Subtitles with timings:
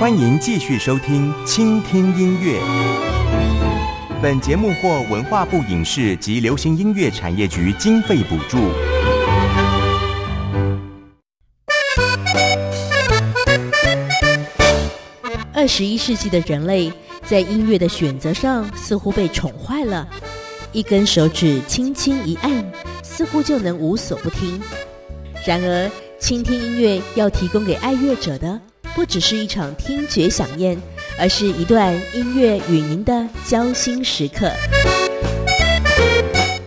[0.00, 2.58] 欢迎继续收听《倾听音乐》。
[4.22, 8.56] 本节目获文化部影视及流行音乐产业局经费补助。
[15.52, 16.90] 二十一世纪的人类
[17.26, 20.08] 在音乐的选择上似乎被宠坏了，
[20.72, 22.72] 一根手指轻轻一按，
[23.02, 24.58] 似乎就能无所不听。
[25.46, 28.58] 然而，倾听音乐要提供给爱乐者的，
[28.94, 30.76] 不只是一场听觉饗宴，
[31.18, 34.50] 而是一段音乐与您的交心时刻。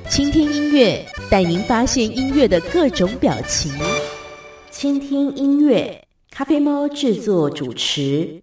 [0.10, 3.72] 倾听音乐，带您发现音乐的各种表情。
[4.72, 8.42] 倾听音乐，咖啡猫制作主持。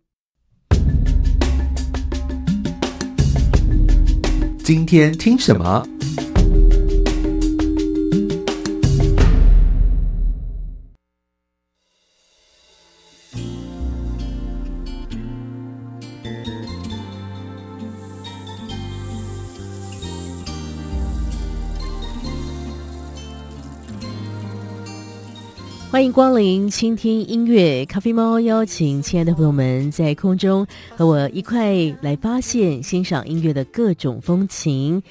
[4.62, 5.84] 今天听什么？
[25.90, 30.64] 欢迎光临倾听音乐咖啡猫，邀请亲爱的朋友们在空中
[30.96, 35.02] 和我一块来发现、欣赏音乐的各种风情。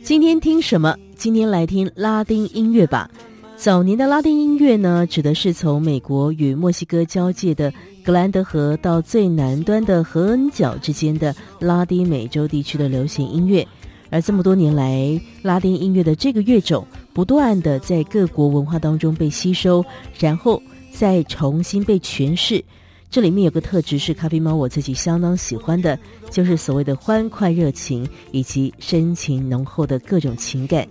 [0.00, 0.96] 今天听什么？
[1.16, 3.10] 今天来听拉丁音乐吧。
[3.56, 7.72] 早年的拉丁音乐呢，指的是从美国与墨西哥交界的
[8.04, 13.66] 格兰德河到最南端的合恩角之间的拉丁美洲地区的流行音乐。
[14.10, 19.84] 而这么多年来，拉丁音乐的这个乐种不断地在各国文化当中被吸收，
[20.18, 22.64] 然后再重新被诠释。
[23.10, 25.98] 这里面有个特质是咖啡猫我自己相当喜欢的，
[26.30, 30.86] 就是所谓的欢快热情以及深情浓厚的各种情感。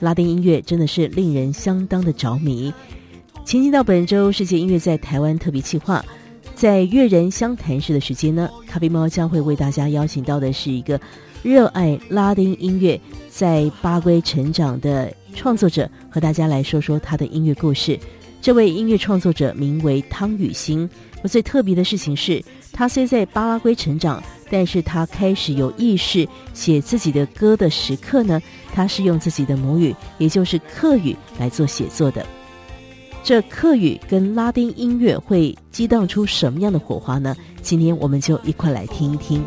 [0.00, 2.72] 拉丁音乐真的是令人相当的着迷。
[3.44, 6.04] 前进到本周世界音乐在台湾特别企划，
[6.54, 10.98] 在乐人相谈室的时间呢，咖啡猫将会为大家邀请到的是一个。
[11.42, 12.98] 热爱拉丁音乐，
[13.28, 17.98] 在巴归成长的创作者，和大家来说说他的音乐故事。
[18.40, 20.88] 这位音乐创作者名为汤雨欣。
[21.24, 22.40] 而最特别的事情是，
[22.72, 28.40] 他虽在巴拉圭成长，但是他开始有意识写自己的歌的时刻呢，
[28.72, 32.24] 他是用自己的母语，也就是客语来做写作的。
[33.24, 37.34] 这客语跟拉丁音乐会激荡出什么样的火花呢？
[37.62, 39.44] 今天我们就一块来听一听。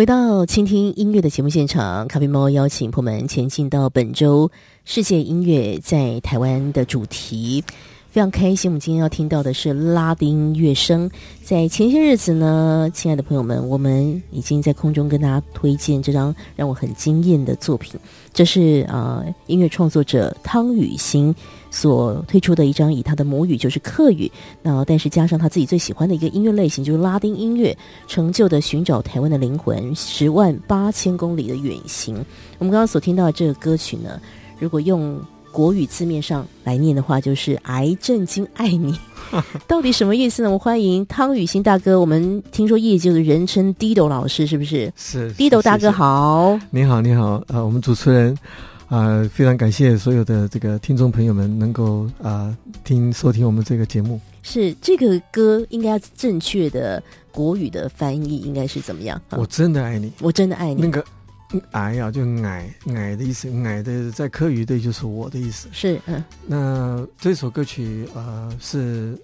[0.00, 4.50] 回到倾听音乐的节目现场，咖啡猫邀请朋友们前进到本周
[4.86, 7.62] 世界音乐在台湾的主题。
[8.08, 11.08] 非常开心，我们今天要听到的是拉丁乐声。
[11.44, 18.00] 在前些日子呢，亲爱的朋友们，我们已经在空中跟大家推荐这张让我很惊艳的作品。
[18.32, 21.32] 这是啊、音乐创作者汤雨欣
[21.70, 24.30] 所推出的一张，以他的母语就是客语，
[24.62, 27.76] 那但是加上他自己最喜欢的一个音乐类型，就是拉丁音乐，
[28.06, 32.14] 成就的寻找台湾的灵魂，十万八千公里的远行。
[32.58, 34.20] 我们刚刚所听到的这个歌曲呢，
[34.58, 35.20] 如果用
[35.52, 38.96] 国语字面上来念的话，就是“癌症经爱你”，
[39.66, 40.48] 到底什么意思呢？
[40.48, 41.98] 我们欢迎汤雨欣大哥。
[41.98, 44.92] 我们听说业界的人称 Dido 老师，是不是？
[44.96, 47.42] 是 Dido 大哥好，你好，你好。
[47.48, 48.36] 呃，我们主持人
[48.90, 54.20] 啊、呃，非常感谢所有的这个听众朋友们能够啊、呃、听收听我们这个节目。
[54.42, 57.00] 是这个歌应该正确的
[57.30, 59.20] 国语的翻译应该是怎么样？
[59.30, 60.82] 我真的爱你，我真的爱你。
[60.82, 61.02] 那个。
[61.72, 65.68] 矮啊，就矮矮的意思，矮的在科语对就是我的意思。
[65.72, 66.22] 是，嗯。
[66.46, 69.18] 那这首歌曲呃是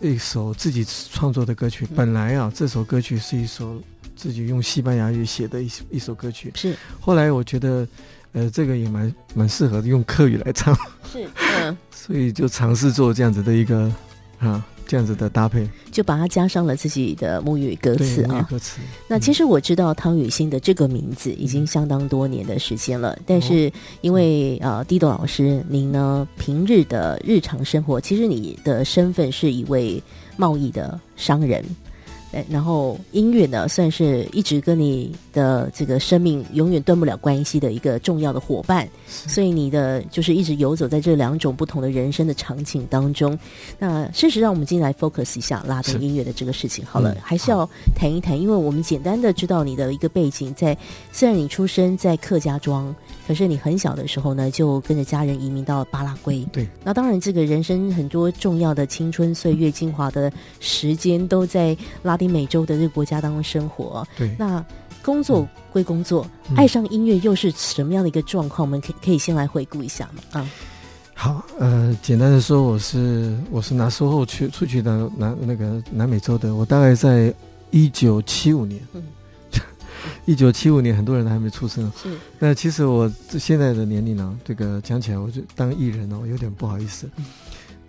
[0.00, 1.86] 一首自己创作的歌曲。
[1.94, 3.80] 本来啊，这首歌曲是一首
[4.16, 6.52] 自己用西班牙语写的一一首歌曲。
[6.56, 6.74] 是。
[6.98, 7.86] 后来我觉得，
[8.32, 10.74] 呃，这个也蛮蛮适合用客语来唱。
[11.12, 11.28] 是，
[11.60, 11.76] 嗯。
[11.90, 13.92] 所以就尝试做这样子的一个
[14.38, 14.64] 啊。
[14.90, 18.40] 这样子的搭配，就把它加上了自己的母语歌词啊。
[18.48, 18.80] 歌词。
[19.06, 23.70] 那其实我知道汤雨欣的这个名字已经相当多年的时间了，嗯、但是
[24.00, 30.02] 因为啊，Dido、呃、老师，您呢平日的日常生活，其实你的身份是一位
[30.38, 31.62] 贸易的商人。
[32.48, 43.38] 然后音乐呢，算是一直跟你的这个生命永远断不了关系的一个重要的伙伴，所以你的就是一直游走在这两种不同的人生的场景当中。
[43.78, 50.76] 那事实上，我们今天来 focus 一下拉丁音乐的这个事情好了，还是要谈一谈，因为我们简单的知道你的一个背景，在
[51.12, 52.94] 虽然你出生在客家庄。
[53.28, 56.42] 可是你很小的时候呢，就跟着家人移民到巴拉圭。
[56.50, 64.02] 对，那当然，这个人生很多重要的青春岁月、精华的时间都在拉丁美洲的这个国家当中生活。
[64.16, 64.64] 对，那
[65.02, 68.66] 工作归工作，嗯、爱上音乐又是什么样的一个状况？
[68.66, 70.40] 我们可可以先来回顾一下嘛？
[70.40, 70.50] 啊，
[71.12, 77.30] 好，呃，简单的说，我是我是拿售后去出去的南那个南美洲的，我大概在
[77.72, 78.80] 一九七五年。
[78.94, 79.02] 嗯
[80.28, 81.90] 一九七五年，很多人都还没出生。
[82.02, 87.08] 是，那其实我现在的年龄呢，这个讲起来，我就当艺人呢，我有点不好意思。
[87.16, 87.24] 嗯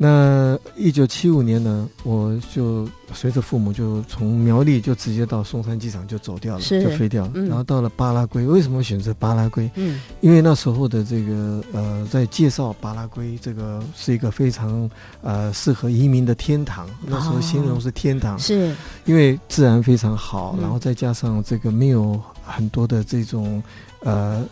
[0.01, 7.31] 那一九七五年呢，我就随着父母就从苗栗就直接到松山机场就走掉了，就飞掉了。
[7.35, 9.69] 嗯、然后到了巴拉圭，为什么选择巴拉圭？
[9.75, 14.89] 嗯，因为那时候的这个呃，在介绍巴拉圭这个是一个非常
[15.21, 16.89] 呃适合移民的天堂。
[17.05, 22.17] 那时候形容是天堂，哦、是因为自然非常好，然后再加上这个没有
[22.49, 23.61] 很多的这种
[24.01, 24.43] 呃，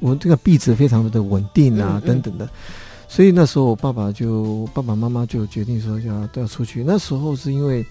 [0.00, 2.48] 我这个币值非常的稳定啊，等等的。
[3.08, 6.82] 所以那时候我爸爸就爸爸妈妈就决定说要都要出去。
[6.84, 7.86] 那时候是因为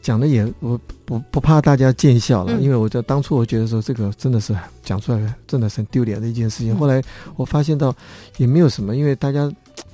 [0.00, 6.72] 讲的也我不不怕大家见笑了，嗯、因为我在当初我觉得说这个真的是讲出来真的是很丢脸的一件事情。
[6.72, 7.02] 嗯、后来
[7.36, 7.94] 我发现到
[8.36, 9.50] 也没有什么，因为大家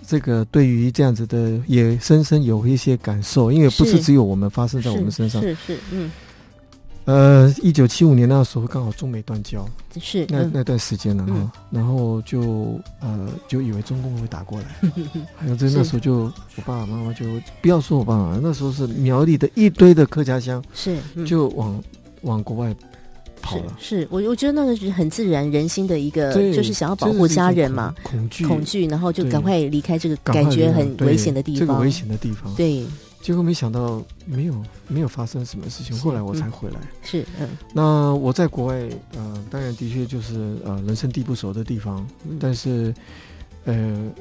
[0.07, 6.13] 这个对于这样子的也深深有一些感受，因为不是只有我们发生在我们身上，是是，是嗯。
[7.07, 9.65] 呃，一九七五年那时候刚好中美断交，
[10.01, 14.91] 是那那段时间了哈，嗯、然后就呃就以为中共会打过来，
[15.39, 16.25] 还有在那时候就
[16.57, 17.25] 我爸爸妈妈就
[17.63, 21.81] 不要说我爸爸，那时候是苗栗的一堆的客家乡，是、嗯、就往
[22.23, 22.75] 往国外
[23.41, 23.77] 跑了。
[23.79, 28.45] 是，是我我觉得那个是很自然人心的一个，就是想要保护家人嘛，恐惧。
[28.45, 32.85] 恐惧，然后就赶快离开这个感觉很危险的地方，这个危险的地方，对。
[33.27, 34.55] 结果没想到没有
[34.87, 36.77] 没有发生什么事情，后来我才回来。
[37.03, 37.49] 是，嗯。
[37.73, 42.95] 那我在国外，呃，当然的确就是呃人生地不熟的地方，嗯、但是，
[43.65, 43.75] 呃，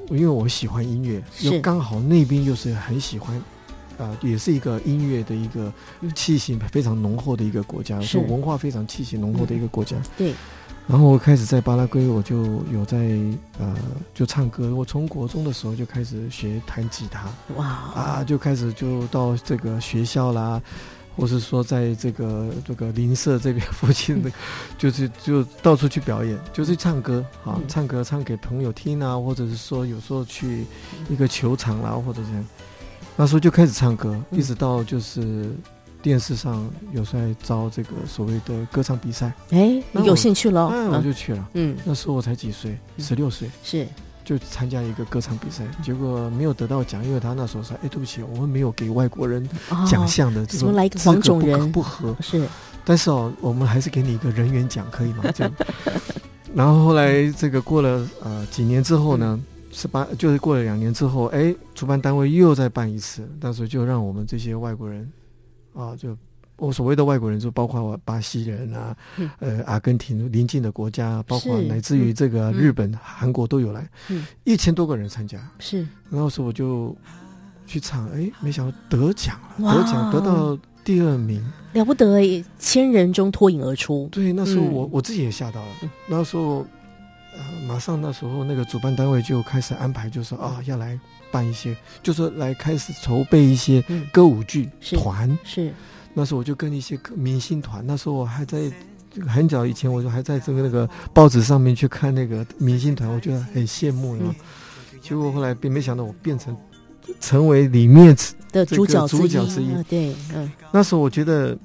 [0.09, 3.39] 因为我喜欢音乐，又刚好那边又是很喜欢，
[3.99, 5.71] 呃，也是一个音乐的一个
[6.15, 9.95] 气息非常浓厚的一个国家，是文化非常气息浓厚的一个国家。
[9.97, 10.33] 嗯、对。
[10.87, 12.97] 然后我开始在巴拉圭，我就有在
[13.57, 13.75] 呃，
[14.13, 14.75] 就唱歌。
[14.75, 20.61] 我从国中的时候就开始学弹吉他，哇啊，就开始就到这个学校啦，
[21.17, 24.31] 或是说在这个这个邻舍这边附近的，
[24.77, 30.65] 就是就到处去表演，就是唱歌啊，唱歌唱给朋友听啊，或者是说有时候去
[31.09, 32.45] 一个球场啦，或者这样，
[33.15, 35.49] 那时候就开始唱歌，一直到就是。
[36.05, 41.49] 电视上有在招这个所谓的歌唱比赛，哎，你有兴趣了，我就去了。
[41.55, 43.49] 嗯，那时候我才几岁，十六岁。
[43.63, 43.87] 是，
[44.23, 49.49] 就参加一个歌唱比赛，结果没有得到奖，因为他那时候说：“哎，对不起，我们没有给外国人
[49.89, 52.15] 奖项的，怎么来一个黄种人不合？
[52.21, 52.47] 是，
[52.83, 55.23] 但是哦，我们还是给你一个人员奖，可以吗？
[55.33, 55.51] 这样。
[56.53, 65.11] 然后后来这个过了呃几年之后呢，十八就是过了两年之后，哎，主办单位又再办一次，到时候就让我们这些外国人
[65.75, 66.17] 啊就。
[66.57, 75.37] 我所谓的外国人，就包括巴西人啊，嗯、呃，阿根廷邻近的国家，包括乃至于这个日本、嗯、韩国都有来，嗯、一千多个人参加。
[75.59, 76.95] 是，然后说我就
[77.67, 84.07] 去唱，哎，没想到得奖了，得奖得到第二名，了不得哎，千人中脱颖而出。
[84.09, 85.67] 对，那时候我、嗯、我自己也吓到了。
[86.07, 86.65] 那时候，
[87.35, 90.97] 呃，马上那时候那个主办单位就开始安排，就说啊，要来
[91.35, 95.73] 办一些，就是说来开始筹备一些歌舞剧团、嗯、是。
[96.13, 98.71] 那时候我就跟一些明星团，那时候我还在
[99.27, 104.21] 很早以前，我就还在这个那个报纸上面去看那个明星团，我觉得很羡慕了。
[104.23, 104.35] 嗯、
[105.01, 106.55] 结果后来并没想到我变成
[107.19, 108.15] 成为里面
[108.53, 109.73] 的主角主角之一。
[109.73, 110.49] 啊、对，嗯。
[110.71, 111.57] 那时候我觉得，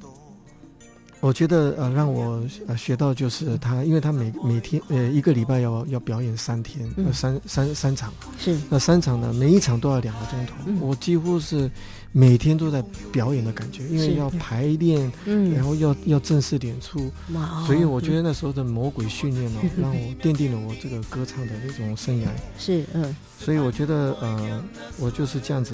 [1.21, 8.13] 我觉得呃，让我呃学到就是他，因为他每每天呃一个礼拜要要表演三天，嗯、三三三场。
[8.39, 8.57] 是。
[8.69, 11.71] 那三场呢，每一场都要两个钟头，嗯、我几乎是。
[12.13, 22.27] 每天都在表演的感觉，因为要排练，嗯，然后要要正式演出，哇，所以我觉得那时候的魔鬼训练呢，让我奠定了我这个歌唱的那种生涯。
[22.59, 24.61] 是，嗯，所以我觉得，呃，
[24.99, 25.73] 我就是这样子，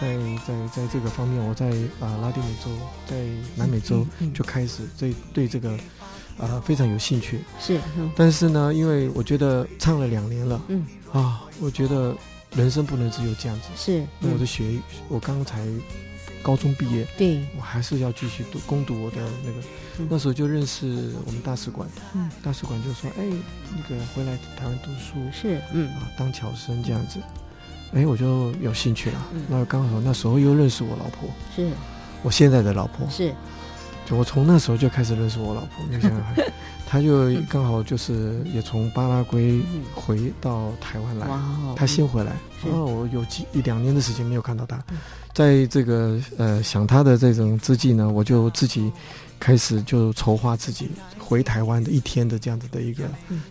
[0.00, 0.16] 在
[0.46, 1.68] 在在这个方面，我在
[2.00, 2.70] 啊拉丁美洲，
[3.06, 3.16] 在
[3.56, 5.78] 南美洲就开始对对这个
[6.38, 7.40] 啊非常有兴趣。
[7.60, 7.80] 是，
[8.16, 12.16] 但是呢，因为我觉得唱了两年了，嗯，啊，我觉得。
[12.56, 13.68] 人生不能只有这样子。
[13.76, 15.64] 是，我的学，嗯、我刚才
[16.42, 19.60] 高中毕业，对，我还是要继续读攻读我的那个。
[19.98, 23.24] 嗯、那时候就认识我们大使馆，嗯，大使馆就说：“哎，
[23.70, 27.20] 那个回来台湾读书，是，嗯啊，当侨生这样子。”
[27.92, 29.26] 哎，我就有兴趣了。
[29.32, 31.68] 嗯、那刚好那时候又认识我老婆，是，
[32.22, 33.32] 我现在的老婆，是。
[34.06, 36.44] 就我从那时候就开始认识我老婆，你想想看。
[36.92, 39.62] 他就刚好就是也从巴拉圭
[39.94, 41.28] 回到台湾来，
[41.76, 42.32] 他先回来，
[42.64, 44.76] 然后我有几一两年的时间没有看到他，
[45.32, 48.90] 在这个呃想他的这种之际呢，我就自己
[49.38, 50.90] 开始就筹划自己
[51.30, 53.04] 回台湾的一天的这样子的一个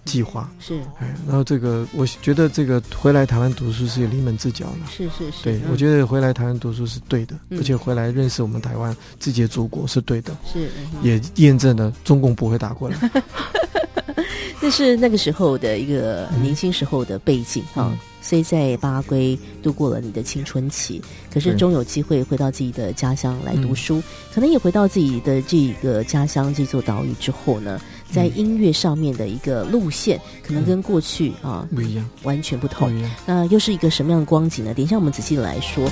[0.04, 0.52] 计划。
[0.60, 4.88] 是，哎，然后这个我觉得这个回来台湾读书是临门之脚了。
[4.92, 10.36] 是是是，对，我觉得回来台湾读书是对的，而且回来认识我们台湾自己的祖国是对的。
[10.46, 10.68] 是，
[11.02, 12.98] 也验证了中共不会打过来。
[14.60, 24.02] 这是那个时候的一个年轻时候的背景啊，虽在巴拉圭度过了你的青春期，可是终有机会回到自己的家乡来读书，
[24.34, 27.80] 可能也回到自己的这个家乡这座岛屿之后呢，
[28.12, 32.90] 在音乐上面的一个路线，可能跟过去啊不一样，完全不同。
[33.26, 34.74] 那又是一个什么样的光景呢？
[34.74, 35.90] 等一下我们仔细的来说。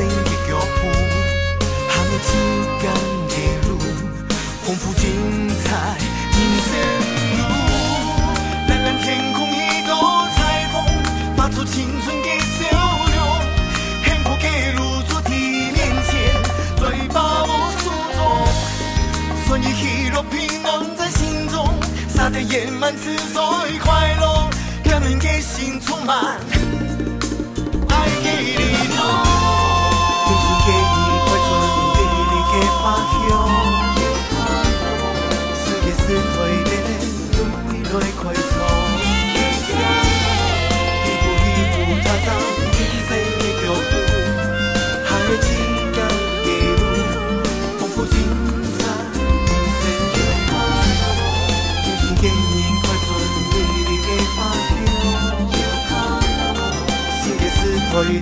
[0.00, 0.88] 生的脚步，
[1.90, 2.28] 行了几
[2.80, 2.82] 间
[3.28, 3.70] 的路，
[4.62, 5.04] 丰富精
[5.62, 5.66] 彩
[6.32, 6.70] 人生
[7.36, 7.40] 路。
[8.68, 9.04] 蓝蓝天
[9.34, 9.90] 空一朵
[10.34, 10.38] 彩
[10.72, 10.74] 虹，
[11.36, 12.58] 发出青春的笑
[13.14, 13.18] 容。
[14.04, 15.30] 幸福的路主题
[15.70, 15.76] 面
[16.06, 16.10] 前，
[16.78, 17.52] 最把我
[17.82, 17.84] 束
[18.16, 18.18] 缚。
[19.46, 21.68] 所以喜乐平安在心中，
[22.08, 23.40] 洒得圆满自在
[23.84, 24.48] 快乐。
[24.84, 26.36] 人们的心充满
[58.10, 58.20] 今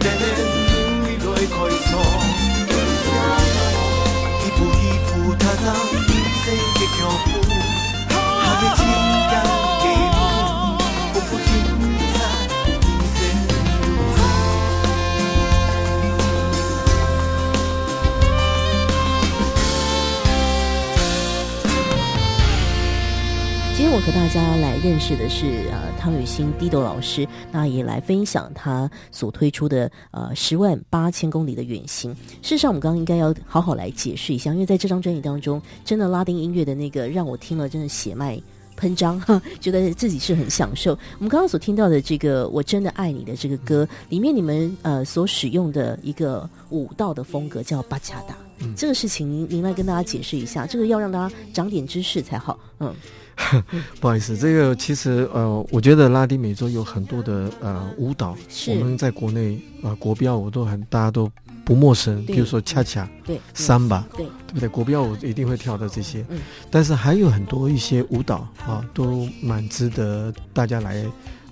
[23.86, 25.88] 天我和大家来认识的是啊。
[25.98, 32.14] 汤雨欣 Dido 老师，那也来分享他所推出的呃十万八千公里的远行。
[32.42, 38.40] 事实上，我们刚刚应该要好好来解释一下，因为在这张专辑当中，真的拉丁音乐的那个让我听了真的血脉
[38.76, 40.92] 喷张，哈， 觉得自己是很享受。
[41.18, 52.58] 我们刚刚所听到的这个《我真的爱你》的这个歌里面，你们呃所使用的一个舞蹈的风格叫巴恰达，嗯、这个事情您您来跟大家解释一下，这个要让大家长点知识才好。
[52.78, 52.94] 嗯，
[54.00, 58.36] 不好意思，这个其实呃，我觉得拉丁美洲有很多的呃舞蹈，
[58.68, 61.30] 我们在国内呃国标舞都很大家都。
[61.64, 64.66] 不陌生，比如说恰恰，对，桑巴，对，对不对？
[64.70, 66.40] 国标舞一定会跳的这些，嗯，
[66.70, 71.04] 但是还有很多一些舞蹈啊，都蛮值得大家来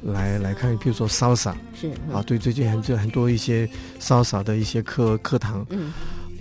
[0.05, 0.75] 来来看。
[0.79, 3.69] 比如说 salsa，是啊，对，最近很就很多一些
[4.01, 5.93] salsa 的一些课课堂，嗯，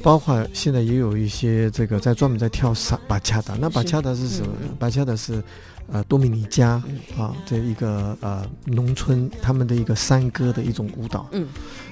[0.06, 3.58] 包括现在也有一些这个在专门在跳萨巴恰达。
[3.60, 4.70] 那巴恰达是什么呢？
[4.78, 5.44] 巴恰达是。
[5.88, 6.82] 呃，多米尼加
[7.16, 11.28] 啊，这一个呃农村他们的一个山歌的一种舞蹈。
[11.32, 11.48] 嗯，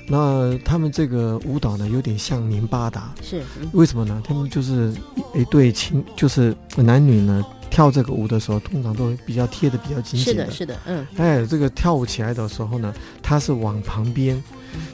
[0.07, 3.13] 那他们这个舞蹈呢，有点像宁巴达。
[3.21, 4.19] 是，嗯、为什么呢？
[4.25, 4.91] 他们就是
[5.35, 10.49] 一,一对情，就是男女呢跳这个舞的时候，通常都会比较贴的比较紧紧的。
[10.49, 11.07] 是的，是的，嗯。
[11.17, 12.91] 哎，这个跳舞起来的时候呢，
[13.21, 14.43] 他是往旁边。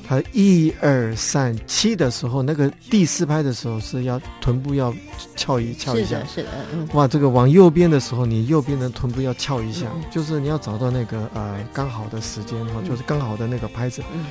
[0.08, 4.94] 他一二三七的时候，那个第四拍的时候是要臀部要
[5.36, 14.26] 翘一翘一下，是的，是的，嗯，哇，这个往右边的时候，你右边的臀部要翘一下，嗯、就是你要找到那个呃刚好的时间哈，嗯、就是刚好的那个拍子，嗯，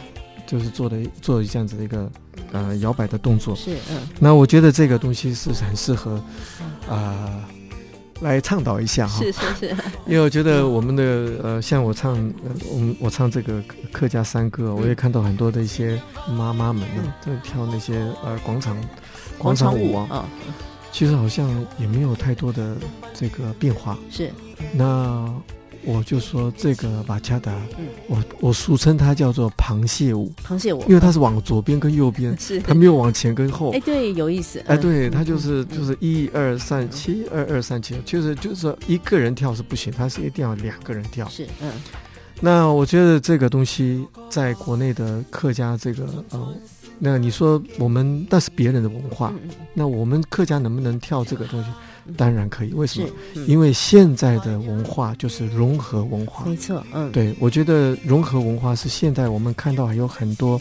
[0.47, 2.11] 就是做的做这样子的一个
[2.53, 6.15] 呃摇摆的动作，是嗯，那我觉得这个东西是很适合
[6.89, 6.91] 啊。
[6.91, 7.45] 呃
[8.21, 11.03] 来倡导一下哈，是是是， 因为我觉得我们的
[11.43, 12.15] 呃，像我唱，
[12.71, 17.95] 我们我唱这个客家山歌，我也看到很多的一些妈妈们呢，在跳那些
[18.25, 18.77] 呃广场
[19.39, 20.29] 广场舞啊，
[20.93, 21.49] 其实好像
[21.79, 22.77] 也没有太多的
[23.15, 24.31] 这个变化，是。
[24.73, 25.33] 那。
[25.85, 33.71] 我就说这个瓦恰达，嗯、我我俗称它叫做螃蟹舞，螃蟹舞，因为它是往左边跟右边， 是它没有往前跟后。
[33.71, 34.63] 哎，对，有意思。
[34.67, 41.29] 哎，对，它就是就是一二三七，二二三七，就是就是说一个人跳是不行，它是一定要两个人跳。
[41.29, 41.71] 是，嗯。
[42.41, 46.55] 那我觉得这个东西在国内的客家这个呃，
[47.01, 51.71] 那你说我们那是别人的文化，嗯、那我们客家能不能跳这个东西？
[52.17, 53.09] 当然可以，为什么？
[53.35, 60.61] 嗯、因为现在的文化就是融合文化，没错，嗯，对，我觉得融合文化是现在我们看到还有很多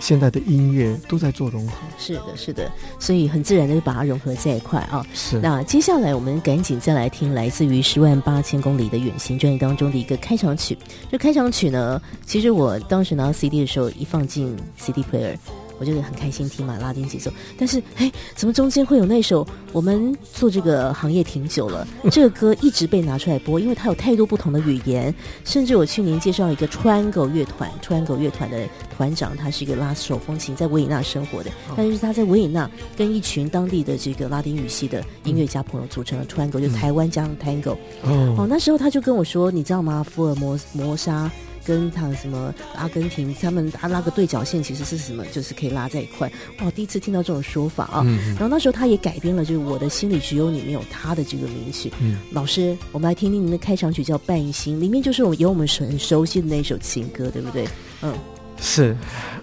[0.00, 5.06] 现在的音乐都在做融合，是的，是的，所以很自然的就把它融合在一块啊。
[5.12, 10.76] 是，那接下来我们赶紧再来听来自于十万八千公里的远行专辑当中的一个开场曲。
[11.10, 15.36] 这开场曲呢，其实我当时拿到 CD 的时候，一放进 CD player。
[15.78, 17.30] 我觉得很开心听嘛，拉丁节奏。
[17.58, 25.14] 但是，哎，怎么中间会有那首我们做这个行业挺久了，这个歌一直被拿出来播，因为它有太多不同的语言。
[25.44, 37.76] 甚至我去年介绍一个 Triangle 乐团，Triangle 乐团的团长他是一个拉手风琴，在维也纳生活的，但是他在维也纳跟一群当地的这个拉丁语系的音乐家朋友组成了 Triangle，就台湾加上 Tango。
[38.02, 40.02] 哦，那时候他就跟我说，你知道吗？
[40.02, 41.30] 福尔摩摩沙。
[41.66, 45.24] 跟他什么阿根廷，他们他拉个对角线，其实是什么？
[45.26, 46.30] 就是可以拉在一块。
[46.60, 48.02] 哇，第一次听到这种说法啊！
[48.06, 51.92] 嗯、然后那时候他也改编了，就是我的心里只有你，没有他的这个名曲。
[52.00, 57.66] 嗯，老师，我们来听听您的开场曲，叫《半心》，里面就是我有我们很熟悉的那首情歌，对不对？
[58.02, 58.14] 嗯，
[58.60, 58.96] 是，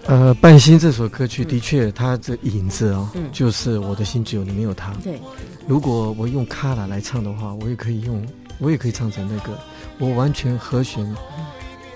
[0.06, 4.92] 呃，《半心》这首歌曲的确，它的影子哦，嗯、就是我的心只有你，没有他。
[5.02, 5.20] 对，
[5.66, 8.26] 如果我用卡拉来唱的话，我也可以用，
[8.58, 9.58] 我也可以唱成那个，
[9.98, 11.04] 我完全和弦。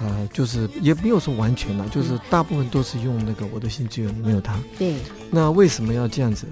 [0.00, 4.56] 呃，就是也没有说完全了，就是大部分都是用那个我的心只有你没有他。
[4.78, 4.94] 对。
[5.30, 6.46] 那为什么要这样子？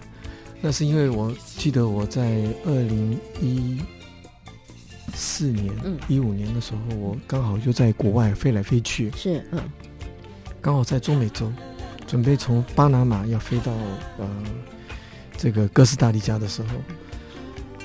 [0.61, 3.80] 那是因为我记得我在二零一
[5.14, 5.72] 四年、
[6.09, 9.12] 一五年的时候，我刚好就在国外飞来飞去。
[9.14, 9.61] 是，嗯。
[10.61, 11.52] 刚好在中美洲，
[12.06, 13.72] 准备从巴拿马要飞到
[14.18, 14.28] 呃
[15.37, 16.68] 这个哥斯达黎加的时候，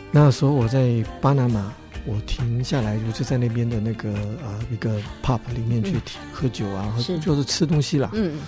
[0.09, 1.71] 那时候我在巴拿马。
[2.05, 4.09] 我停下来，就在那边的那个
[4.43, 5.95] 呃一个 pub 里面去
[6.31, 7.19] 喝酒啊，是。
[7.19, 8.09] 就是吃东西啦。
[8.13, 8.39] 嗯，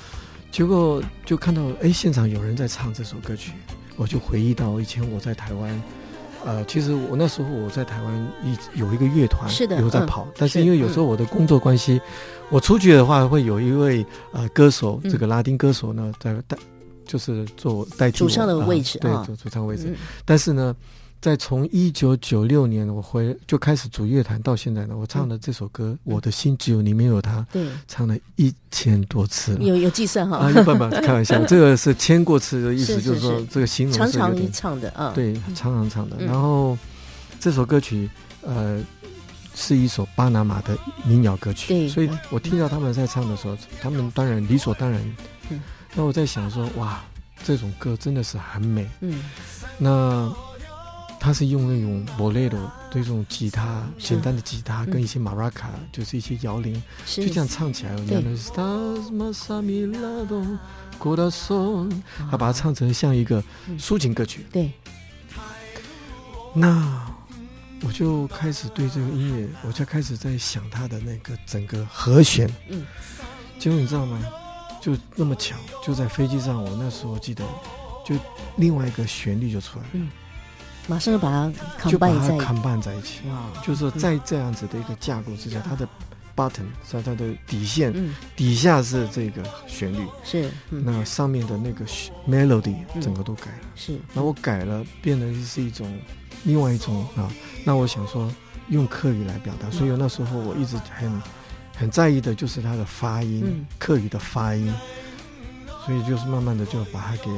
[0.52, 3.52] 结果就看到哎，现场有人在唱这首歌曲，
[3.96, 5.84] 我就回忆到以前我在台湾，
[6.46, 12.02] 呃，其实我那时候我在台湾一有一个乐团，是的，有在跑，嗯、但是因为有时候我的工作关系，嗯、
[12.50, 16.58] 我出去的话会有一位呃歌手，这个拉丁歌手呢在带，
[17.06, 20.76] 就是做代替主唱的位置，呃、对，主唱位置，嗯、但是呢。
[21.24, 29.64] 在从一九九六年我回就开始组乐团到现在呢，我唱的这首歌《我的心只有你没有他》，对，唱了一千多次了。
[29.64, 30.40] 有有计算哈？
[30.40, 36.18] 啊，不不，开玩笑， 这个是千过次的意思，就是说这个形容是常常唱的啊，对，常常唱的。
[36.18, 36.78] 然后
[37.40, 38.10] 这首歌曲
[38.42, 38.84] 呃
[39.56, 45.02] 是一首巴拿马的民谣歌曲，所以我听到他们在唱的时候，他们当然理所当然。
[45.96, 47.02] 那我在想说，哇，
[47.46, 48.86] 这种歌真的是很美。
[49.00, 49.24] 嗯，
[49.78, 50.30] 那。
[51.24, 57.96] 他是用那种 bolero，的一种吉他，简单的吉他跟一些马拉卡，就是一些摇铃，就这样唱起来。
[58.06, 58.22] 对。
[62.30, 63.42] 他把它唱成像一个
[63.80, 64.46] 抒情歌曲。
[64.52, 64.70] 对。
[66.54, 67.08] 那
[67.84, 72.54] 我就开始对这个音乐，我就开始在想它的那个整个和弦。
[72.68, 72.86] 嗯。
[73.58, 74.20] 结果你知道吗？
[74.82, 77.46] 就那么巧，就在飞机上，我那时候记得，
[78.06, 78.14] 就
[78.58, 79.90] 另外一个旋律就出来了。
[79.94, 80.10] 嗯。
[80.88, 83.22] 马上就把它就把它 combine 在一起。
[83.30, 83.62] 哇！
[83.64, 85.88] 就是在这样子的一个架构之下，它的
[86.36, 87.94] button 在它的底线，
[88.36, 90.06] 底下是这个旋律。
[90.24, 90.50] 是。
[90.70, 91.86] 那上面的那个
[92.28, 93.60] melody 整个都改了。
[93.76, 93.98] 是。
[94.14, 95.92] 那我改了，变得是一种
[96.44, 97.32] 另外一种啊。
[97.64, 98.32] 那我想说，
[98.70, 101.22] 用客语来表达，所以那时候我一直很。
[101.76, 104.72] 很在意的就是它的发音，嗯、客语的发音，
[105.86, 107.30] 所以就是慢慢的就把它给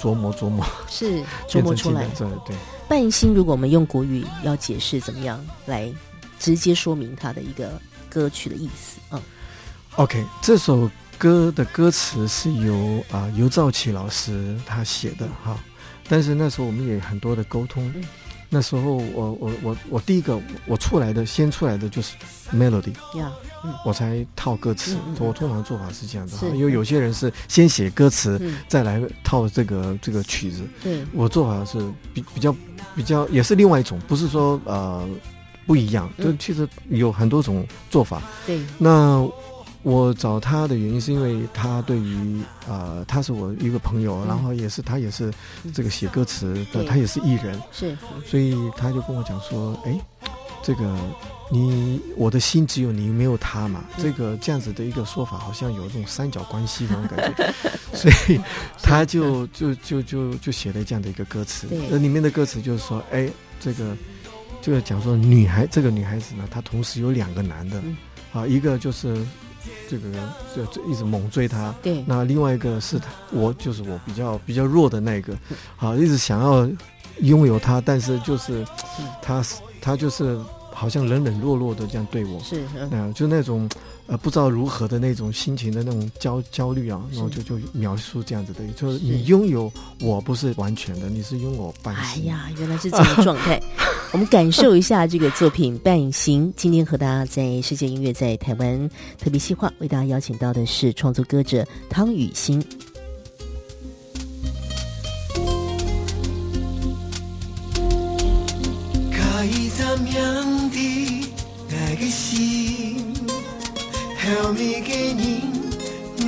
[0.00, 2.06] 琢磨琢磨， 是 琢磨出来。
[2.18, 2.56] 对对。
[2.88, 5.90] 半心，如果我们用国语要解释怎么样来
[6.38, 8.98] 直接说明它的一个歌曲的意思？
[9.10, 9.20] 嗯
[9.96, 12.74] ，OK，这首歌的歌词是由
[13.10, 15.58] 啊、呃、游兆奇老师他写的哈，
[16.08, 17.90] 但是那时候我们也很多的沟通。
[17.94, 18.04] 嗯
[18.54, 22.14] 那时候我我我我第一个我出来的先出来的就是
[22.52, 23.32] melody，呀，
[23.64, 24.94] 嗯，我才套歌词。
[25.18, 28.38] 我通常做法是这样的，因为有些人是先写歌词，
[28.68, 30.60] 再来套这个这个曲子。
[30.82, 31.78] 对，我做法是
[32.12, 32.54] 比比较
[32.94, 35.08] 比较也是另外一种，不是说呃
[35.66, 38.20] 不一样，就其实有很多种做法。
[38.46, 39.26] 对，那。
[39.82, 45.32] 我找他的原因是因为他对于呃，他是我一个朋友，嗯、然后也是他也是
[45.74, 50.00] 这个写歌词的，嗯、他也是艺人，是，所以他就跟我讲说，哎，
[50.62, 50.96] 这个
[51.50, 57.52] 你我的心只有你没有他嘛，嗯、这个这样子的一个说法好像有这种三角关系那种感觉，
[57.92, 58.40] 所以
[58.80, 63.96] 他就就就就就写了这样的一个歌词，那里面的歌词就是说，哎，这个
[64.60, 67.96] 就是讲说女孩这个女孩子呢，她同时有两个男的，嗯、
[68.32, 69.16] 啊，一个就是。
[70.54, 72.02] 这个就一直猛追他，对。
[72.06, 75.36] 那另外一个是他，我就是我比较比较弱的那个，
[75.76, 76.68] 好，一直想要
[77.20, 78.64] 拥有他，但是就是
[79.20, 79.44] 他
[79.80, 80.38] 他就是
[80.82, 83.70] 好像冷冷落落的这样对我，是，嗯，就那种。
[84.08, 92.24] 呃，不知道如何的那种心情的那种焦焦虑啊，然后就就描述这样子的，就是你拥有我不是完全的，你是拥有半心。
[92.24, 93.62] 哎呀，原来是这个状态。
[94.10, 96.48] 我们感受一下这个作品《半形》。
[96.56, 98.90] 今天和大家在世界音乐在台湾
[99.20, 102.60] 特别细化，为大家邀请到的是创作歌者汤雨欣。
[109.42, 110.78] 后面的
[111.68, 111.76] 人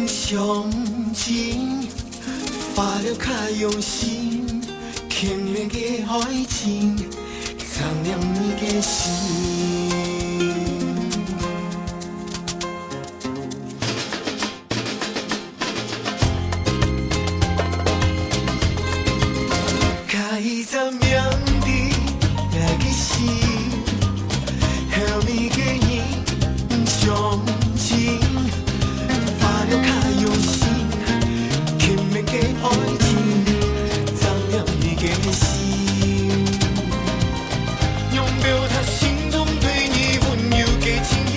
[0.08, 0.68] 相
[1.12, 1.86] 亲，
[2.74, 4.60] 发了卡用心，
[5.08, 6.96] 甜蜜的爱情，
[7.78, 9.00] 丈量你的心。
[20.08, 20.90] 开在
[25.26, 26.02] 你给伊
[26.86, 27.14] 相
[27.76, 28.20] 信，
[29.38, 29.86] 发了卡
[30.20, 30.68] 用心，
[31.78, 31.82] 甜
[32.12, 32.32] 蜜的
[32.62, 32.64] 爱
[33.00, 33.06] 情
[34.16, 35.42] 藏在你的心。
[38.14, 41.36] 用表他心中对你温柔的情意。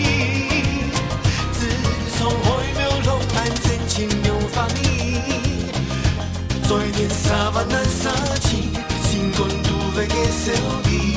[1.54, 1.58] 自
[2.18, 2.46] 从海
[2.78, 4.86] 流浪漫真情流放你，
[6.64, 6.70] 再
[7.66, 8.46] 难三物，
[9.04, 10.46] 心肝都会个收
[10.84, 11.17] 起。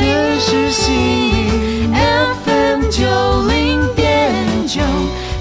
[0.00, 0.40] 市心灵。
[0.40, 0.96] 城市心
[1.30, 3.06] 灵 FM 九
[3.46, 4.80] 零点九，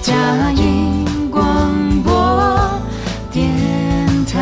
[0.01, 2.11] 嘉音广播
[3.31, 3.47] 电
[4.25, 4.37] 台。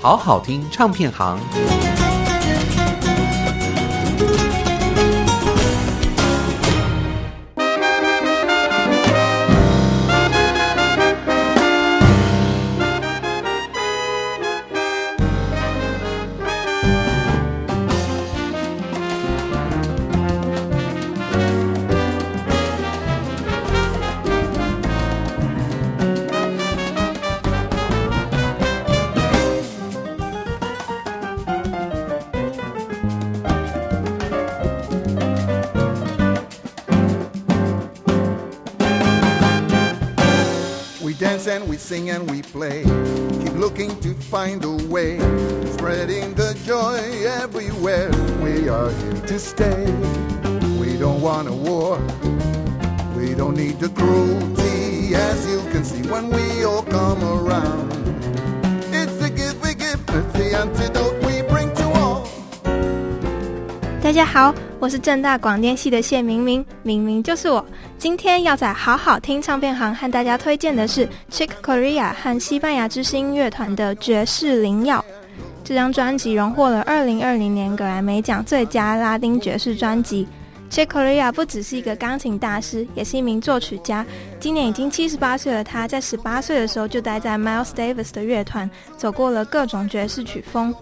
[0.00, 1.38] 好好听唱片行
[64.84, 67.64] 我是正大广电系的谢明明，明明就是我。
[67.96, 74.98] 今天要在好好听唱片行和大家推荐的是 Chick Corea 和西班牙之星乐团的《爵士灵药》。
[75.64, 80.28] 这张专辑荣获了二零二零年格莱美奖最佳拉丁爵士专辑。
[80.70, 84.04] Chick Corea 不只是一个钢琴大师，也是一名作曲家。
[84.38, 90.74] 今年已经七十八岁的他，在十八岁的时候就待在 Miles Davis 的乐团，走过了各种爵士曲风。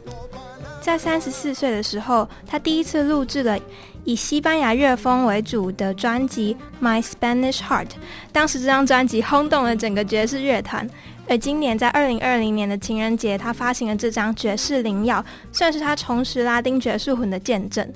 [0.82, 3.56] 在三十四岁的时候，他第一次录制了
[4.02, 7.86] 以西班牙乐风为主的专辑《My Spanish Heart》，
[8.32, 10.90] 当时这张专辑轰动了整个爵士乐坛。
[11.28, 15.20] 而今年在二零二零年的情人节，他发行了这张《爵士灵药》，
[15.56, 17.88] 算是他重拾拉丁爵士魂的见证。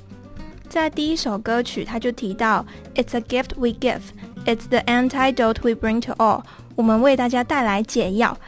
[0.68, 4.00] 在第一首歌曲，他就提到 "It's a gift we give,
[4.44, 6.42] it's the antidote we bring to all"，
[6.76, 8.38] 我们为大家带来解药，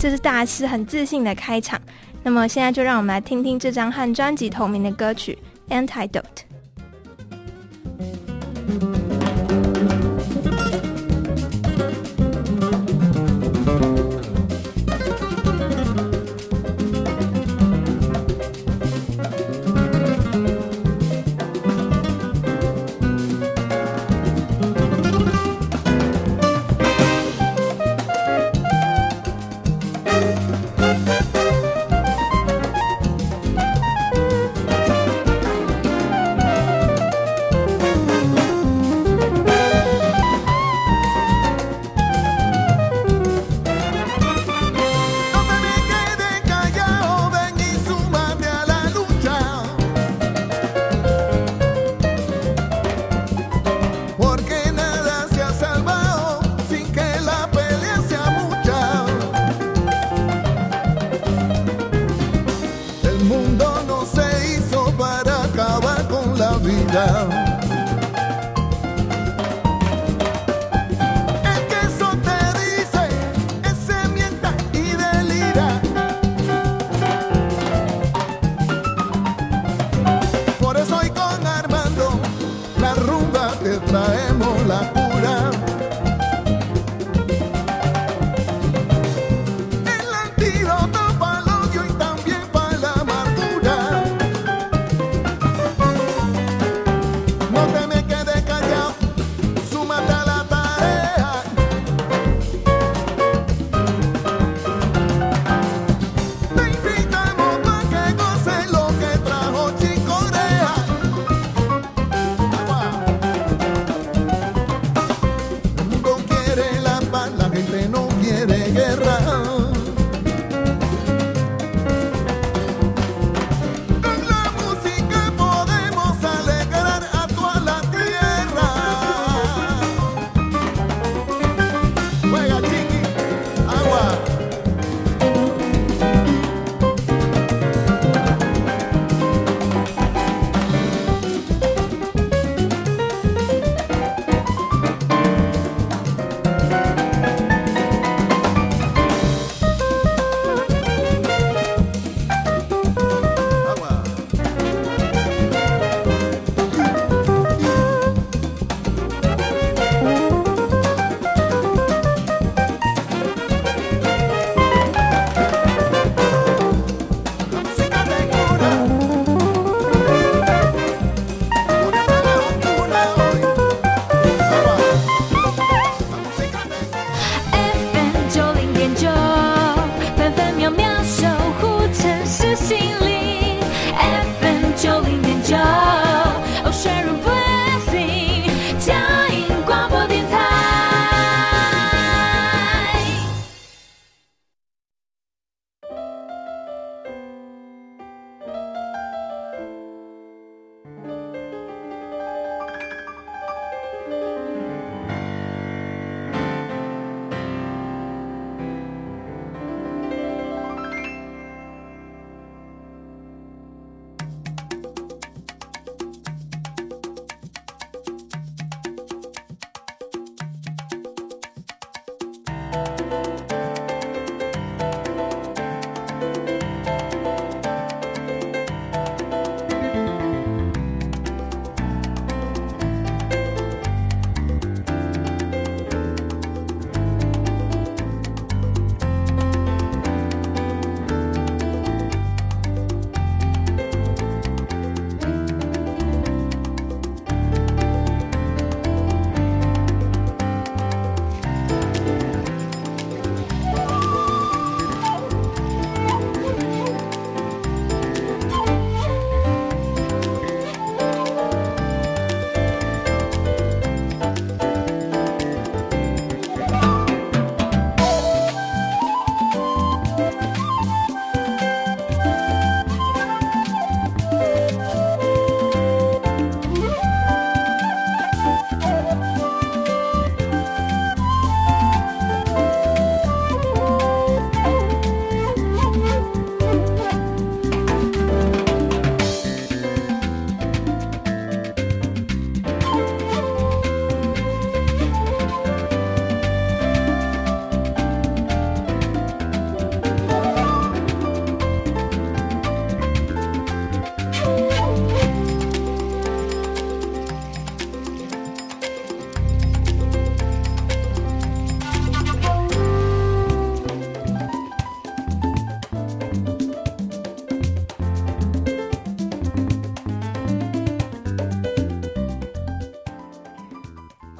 [0.00, 1.80] 这是大师很自信的开场。
[2.24, 5.38] 那么现在就让我们来听听这张和专辑同名的歌曲
[5.86, 6.22] 《Antidote》。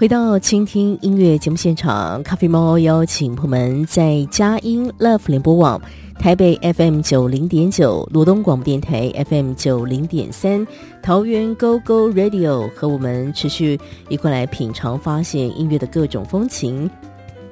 [0.05, 5.81] 回到倾听音乐节目现场，咖啡猫邀请朋友们在佳音 Love 联播网
[6.19, 10.67] 台北 FM 九零点九、罗东广播电台 FM 九零点三、
[11.03, 13.81] 桃园 GO GO Radio 和我们持续
[14.11, 16.91] 一块来品尝发现音乐的各种风情。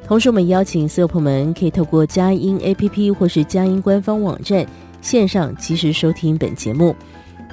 [0.06, 4.66] 同时，我们邀请所有朋友们可以透过佳音 APP 或是佳音官方网站
[5.00, 6.94] 线上及时收听本节目。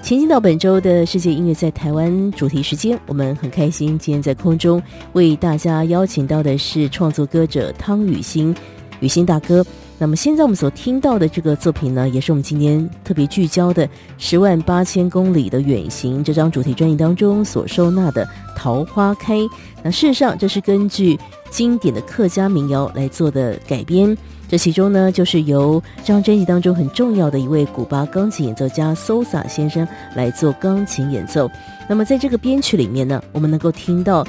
[0.02, 4.82] 前进到本周的世界音乐在台湾主题时间，我们很开心，今天在空中
[5.14, 8.56] 为大家邀请到的是创作歌者汤雨欣，
[9.02, 9.64] 雨欣大哥。
[10.00, 13.86] 那么现在我们所听到的这个作品呢，也是我们今天特别聚焦的
[14.18, 18.26] 《十万八千公里的远行》这张主题专辑当中所收纳的
[18.56, 19.38] 《桃花开》。
[19.84, 21.20] 那事实上，这是根据
[21.52, 24.18] 经典的客家民谣来做的改编。
[24.50, 31.50] 这其中呢，就是由张专辑当中很重要的一位古巴钢琴演奏家 Sosa 先生来做钢琴演奏。
[31.88, 34.22] 那么在这个编曲里面呢，我们能够听到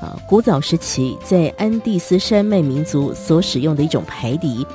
[0.00, 4.66] 啊，古早时期在安第斯山脉民族所使用的一种排笛，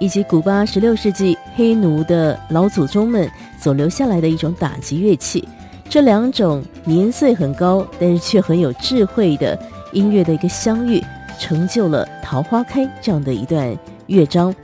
[0.00, 3.30] 以及古巴十六世纪黑奴的老祖宗们
[3.60, 5.48] 所留下来的一种打击乐器。
[5.88, 9.56] 这两种年岁很高，但是却很有智慧的
[9.92, 11.00] 音乐的一个相遇，
[11.38, 13.76] 成就了《桃花开》这样的一段。
[14.08, 14.54] 乐章，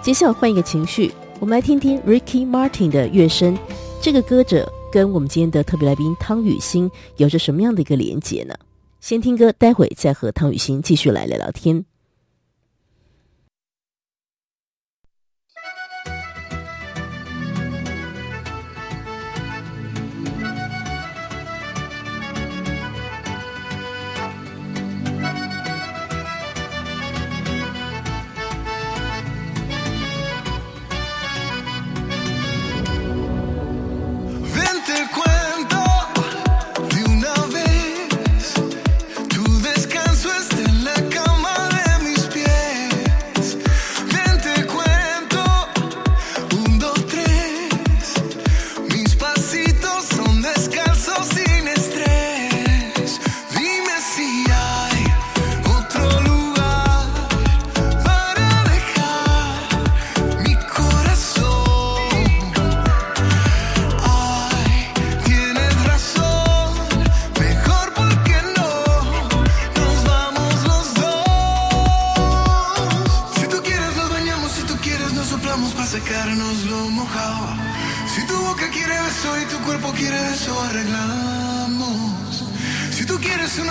[0.00, 3.58] 接下来换一个情绪，我们来听听 Ricky Martin 的乐声。
[4.00, 8.54] 这个歌者跟我们今天的特别来宾汤雨欣有着什么样的一个连接呢？
[9.00, 11.84] 先听歌，待会再和汤雨欣继续来聊聊天。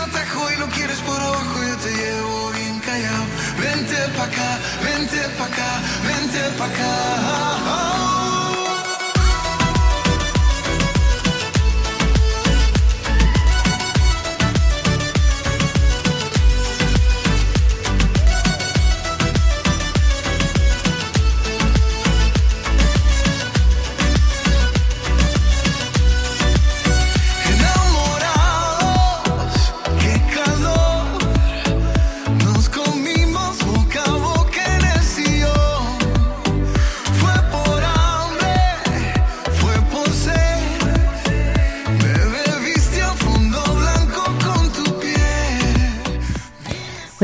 [0.06, 3.26] Atajo y lo quieres por abajo, yo te llevo bien callado.
[3.60, 5.70] Vente pa' acá, vente pa' acá,
[6.08, 7.95] vente pa' acá.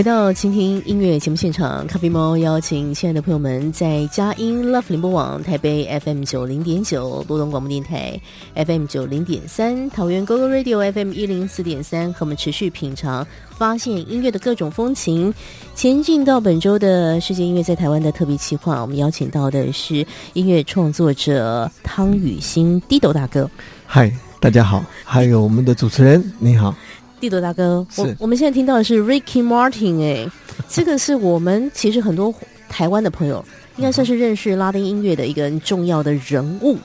[0.02, 8.20] 回到倾听音乐节目现场，咖啡猫邀请亲爱的朋友们在佳音 Love 联播网台北 FM 九零点九、罗东广播电台
[8.56, 15.32] FM 九零点三、桃园 GoGo Radio FM 一零四点三，和我们持续品尝、发现音乐的各种风情。
[15.76, 23.47] 前进到本周的世界音乐在台湾的特别企划，我们邀请到的是音乐创作者汤予新 Dido 大哥。
[23.86, 26.76] 嗨，大家好，还有我们的主持人，你好。
[27.22, 30.30] 地多大哥，我我们现在听到的是 Ricky Martin，哎，
[30.67, 32.34] 这个是我们其实很多
[32.67, 33.45] 台湾的朋友
[33.78, 36.78] 应该算是认识拉丁音乐的一个很重要的人物。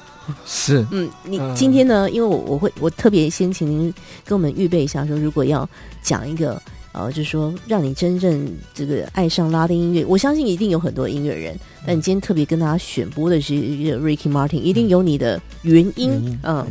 [0.45, 1.55] 是，嗯，你嗯。
[1.55, 3.93] 今天呢，因为我我会我特别先请您
[4.25, 5.69] 跟我们预备一下，说如果要
[6.03, 6.61] 讲一个
[6.93, 11.57] 呃，就是说让你真正这个爱上拉丁音乐，我相信一定有很多音乐人，
[11.87, 16.67] 但你今天特别跟大家选播的是一个 Ricky Martin，一定有你的原因，原因嗯，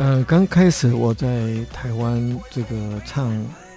[0.00, 3.30] 呃，刚开始我在台湾这个唱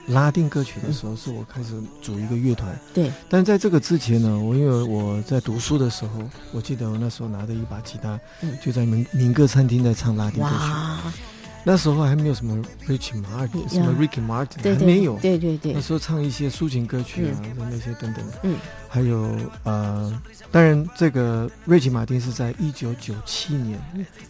[0.07, 2.73] 拉丁歌曲的时候，是我开始组一个乐团。
[2.93, 11.19] 对，但在这个之前呢，我因为我在读书的时候，我记得我那时候拿着一把吉他，嗯就在民民歌餐厅在唱拉丁歌曲。
[11.65, 12.55] 那时候还没有什么
[12.87, 15.17] Richie Martin，什么 Ricky Martin，对对还没有。
[15.19, 17.35] 对对对那，时候唱一些抒情歌曲啊，
[17.69, 18.23] 那些等等。
[18.43, 18.55] 嗯，
[18.87, 19.29] 还有
[19.63, 20.21] 呃，
[20.53, 23.81] 当然这个瑞奇马丁是在一九九七年，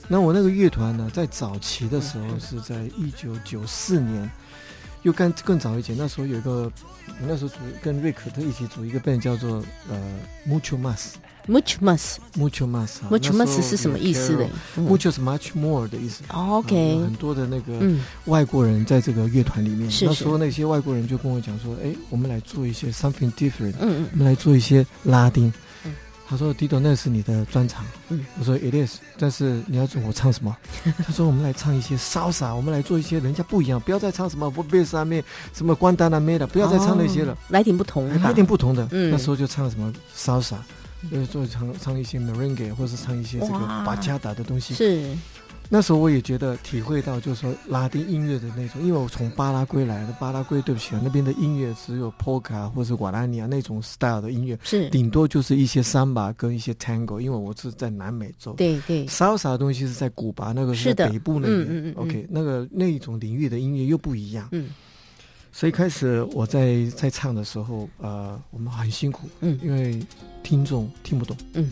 [0.08, 4.32] 那我那个乐团呢，在早期的时候是在一九九四年，
[5.02, 5.98] 又更更早一点。
[5.98, 6.72] 那时候有一个，
[7.20, 10.02] 我那时候组跟瑞克特一起组一个 band 叫做呃
[10.48, 11.16] Mucho Mas。
[11.46, 12.16] Much Mas。
[12.38, 14.50] Mucho Mas 啊 Much 那 Mas 是什么意思的有？
[14.78, 16.24] 嗯 Mucho 是 much more 的意思。
[16.30, 25.54] OK，很多的那个嗯，外国人在这个乐团里面，是那时候那些外国人就跟我讲说：“哎，我们来做一些 something different，嗯我们来做一些拉丁。
[26.34, 27.86] 嗯他说：“Dido，那是你的专长。
[28.10, 30.56] 嗯我说：“It is。”但是你要我唱什么？
[31.06, 35.24] 他说：“我们来唱一些 salsa，我们来做一些人家不一样，不要再唱什么 b o b e s a
[35.54, 38.88] 什么关丹啊妹的，不要再唱那些了，哦来点不同的，来点不同的。
[38.92, 40.56] 嗯那时候就唱什么 salsa，
[41.12, 44.74] 就是做唱唱一些 merengue，或是唱一些这个哇巴加达的东西。
[44.74, 45.06] 是，
[45.70, 58.54] 那时候我也觉得体会到，就是说拉丁音乐的那种，因为我从巴拉圭来的，巴拉圭对不起啊，那边的音乐只有 polka 或是瓦拉尼亚那种 style 的音乐，是，顶多就是一些 samba 跟一些 tango，因为我是在南美洲。
[58.54, 61.62] 对对，salsa 的东西是在古巴，那个是在北部那边。
[61.62, 62.04] 嗯嗯嗯嗯。
[62.04, 64.50] OK，那个那一种领域的音乐又不一样。
[64.52, 64.70] 嗯。
[65.52, 69.58] 所以开始我在在唱的时候，呃，我们很辛苦，嗯。
[69.64, 70.00] 因为
[70.44, 71.72] 听众听不懂，嗯，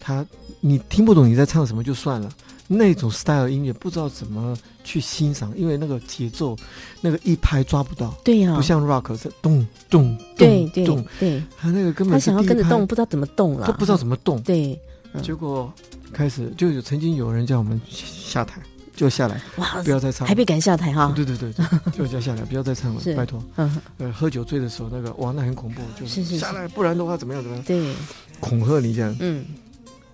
[0.00, 0.26] 他
[0.60, 2.32] 你听不懂你在唱什么就算了，
[2.68, 6.56] 那种 style 音乐不知道怎么去欣赏，因为那个节奏，
[7.00, 14.78] 那个一拍抓不到，对呀，不像 rock 是动动对对动动，对，他那个根本是第一拍想要跟着动，不知道怎么动了，他不知道怎么动，对，
[15.12, 15.22] 嗯。
[15.22, 15.72] 结果
[16.12, 18.60] 开始就有曾经有人叫我们下台，
[18.94, 23.42] 就下来，哇不，要再唱，还被赶下台哈，对对对，对就叫下来， 不要再唱了，拜托。
[23.56, 27.94] 嗯，呃，喝酒醉的时候，那个哇，那很恐怖，就下来，不然的话怎么样怎么样，对，
[28.40, 29.14] 恐吓你这样。
[29.20, 29.44] 嗯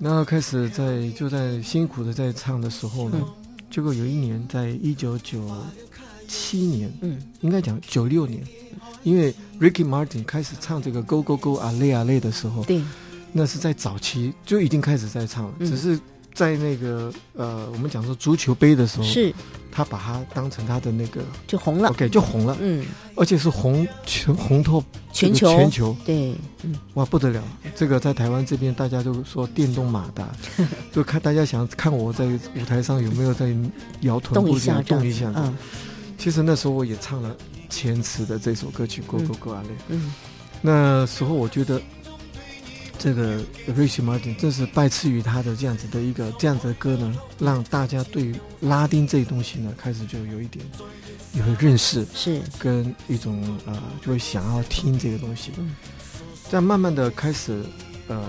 [0.02, 3.28] 然后开始在就在辛苦的在唱的时候呢，嗯。
[3.70, 5.48] 结果有一年，在一九九
[6.26, 7.22] 七年，嗯。
[7.40, 8.42] 应该讲九六年，
[9.04, 12.82] 因为 Ricky Martin 开始唱这个 Go Go Go 啊累啊累的时候，对，
[13.30, 15.66] 那是在早期就已经开始在唱了，嗯。
[15.70, 15.96] 只是
[16.34, 19.34] 在那个呃，我们讲说足球杯的时候，是
[19.70, 25.96] 他把它当成他的那个就红了，OK 就红了，嗯，而且是红全红透全球全球。
[26.04, 27.42] 对，嗯哇，不得了！
[27.74, 30.28] 这个在台湾这边，大家都说电动马达，
[30.92, 33.54] 就看大家想看我在舞台上有没有在
[34.00, 35.32] 摇臀动一部这样下动一下。
[35.36, 35.56] 嗯
[36.18, 37.34] 其实那时候我也唱了
[37.68, 39.68] 前词的这首歌曲《Go Go Go 阿累》。
[39.88, 40.14] 嗯，
[40.60, 41.82] 那时候我觉得
[43.02, 50.64] 这个 Ricky Martin 正是拜赐于他的这样子的一个这样子的歌呢，让大家对于拉丁这东西呢，开始就有一点
[51.32, 52.06] 有认识。
[52.14, 55.50] 是，跟一种呃，就会想要听这个东西。
[55.58, 55.74] 嗯
[56.48, 57.64] 但慢慢的开始，
[58.08, 58.22] 呃，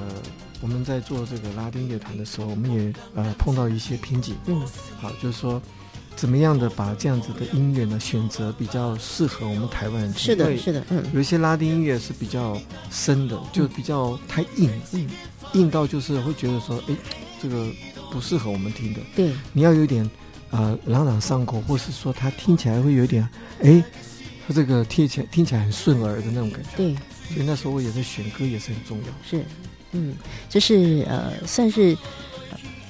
[0.62, 4.36] 我们在做这个拉丁乐团的时候，我们也呃碰到一些瓶颈。
[4.46, 4.66] 嗯，
[5.00, 5.62] 好，就是说
[6.16, 10.14] 怎么样的把这样子的音乐呢选择比较适合我们台湾人。
[10.14, 12.60] 是的，是的，嗯，有一些拉丁音乐是比较
[12.92, 15.08] 深的，就比较太硬，嗯，
[15.54, 16.96] 硬到就是会觉得说，哎，
[17.42, 17.68] 这个
[18.12, 19.00] 不适合我们听的。
[19.16, 20.04] 对，你要有点
[20.50, 23.28] 啊、呃、朗朗上口，或是说它听起来会有点，
[23.62, 23.84] 哎，
[24.48, 26.70] 它这个听起来听起来很顺耳的那种感觉。
[26.78, 26.96] 对。
[27.34, 29.06] 所以那时候我也在选歌，也是很重要。
[29.28, 29.44] 是，
[29.94, 30.14] 嗯，
[30.50, 31.98] 就是呃，算是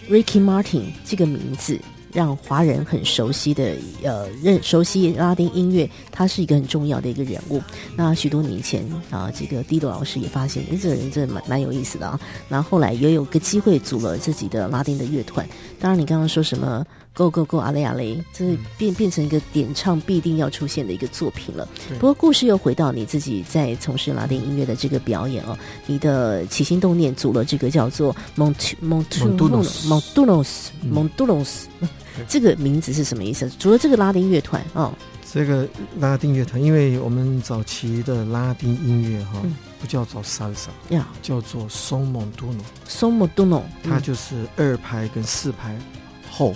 [0.10, 1.80] Ricky Martin 这个名字
[2.14, 7.62] 让华人很熟悉的，呃，认熟悉拉丁音乐，他是一个很重要的一个人物。
[7.96, 12.20] 那许多年前啊，这个 Dido 老师也发现，哎，这个人真的蛮蛮有意思的啊。
[12.48, 15.48] 然后后来也有个机会组了自己的拉丁的乐团。
[15.80, 21.68] 当然，你刚刚说什么？Go Go Go，阿雷阿雷，这是变变成一个点唱必定要出现的一个作品了。
[22.00, 25.58] 不过故事又回到你自己在从事拉丁音乐的这个表演哦，
[25.88, 31.64] 你的起心动念组了这个叫做 Mont Montunos Montunos Montunos，
[32.28, 33.50] 这个名字是什么意思？
[33.60, 34.94] 除了这个拉丁乐团哦，
[35.32, 35.68] 这个
[36.00, 45.78] 拉丁乐团，因为我们早期的拉丁音乐哈、哦嗯，不叫做 salsa，呀，叫做 son montuno，son montuno，它就是二拍跟四拍
[46.30, 46.54] 后。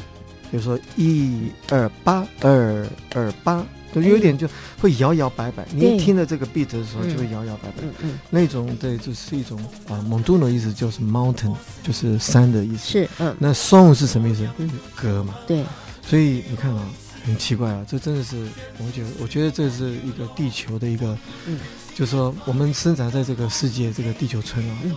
[0.49, 4.47] 比如说一二八二二八，就有点就
[4.79, 5.65] 会摇摇摆摆。
[5.73, 7.81] 你一听了这个 beat 的时候，就会摇摇摆摆。
[7.81, 12.91] 嗯嗯，那种对，就是一种啊，蒙杜诺的意思就是 mountain，就是山的意思。
[12.91, 13.35] 是嗯。
[13.39, 14.47] 那 song 是什么意思？
[14.57, 15.35] 嗯，歌嘛。
[15.47, 15.63] 对。
[16.01, 16.89] 所以你看啊，
[17.25, 21.59] 很奇怪啊，这真的是，我觉得，我觉得这是一个地球的一个，嗯，
[21.93, 24.95] 就是说我们生长在这个世界这个地球村啊，嗯，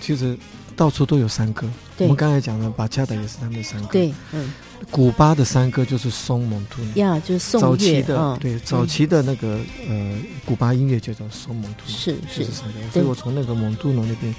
[0.00, 0.36] 其实
[0.76, 1.66] 到处都有山歌。
[1.96, 3.88] 对我们刚才讲的巴恰达也是他们的山歌。
[3.92, 4.52] 对，嗯。
[4.90, 9.58] 古巴的山歌就是松蒙图呀，就是宋早期的、哦、对早期的那个、
[9.88, 14.34] 嗯、呃古巴音乐就叫松蒙图，是是，是山歌，所以我从那个蒙杜农那边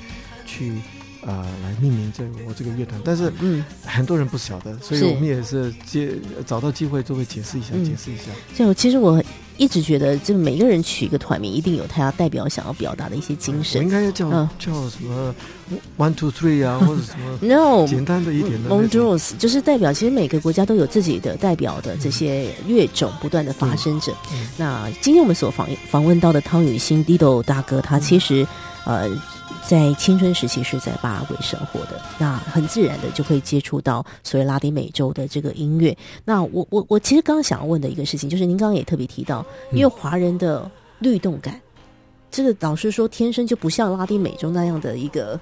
[0.46, 0.82] 去。
[1.26, 6.11] 啊、呃，来命名这个我这个乐团，但是嗯，很多人不晓得，所以我们也是接
[6.45, 8.24] 找到机会就会解释一下，嗯、解释一下。
[8.55, 9.24] 就其实我
[9.57, 13.80] 一直觉得，就每个人取一个团名，一定有他要代表想要表达的一些精神。
[13.80, 15.34] 我应该要叫、嗯、叫什么
[15.97, 18.69] One Two Three 啊， 或者什么 No 简单的一点的。
[19.38, 24.11] 就是代表，其实每个国家都有自己的代表的这些乐种，不断的发生着。
[24.57, 28.45] 那今天我们所访访问到的汤雨欣 Dido 大哥，他其实、
[28.86, 29.21] 嗯、呃。
[29.68, 35.95] 在青春时期是在巴拉圭生活的，那很自然的就会接触到所谓拉丁美洲的这个音乐。
[36.26, 41.62] 那我我我其实刚刚想要问的一个事情，就是您刚刚也特别提到，因为华人的律动感，嗯、
[42.32, 45.39] 这个老实说天生就不像拉丁美洲那样的一个。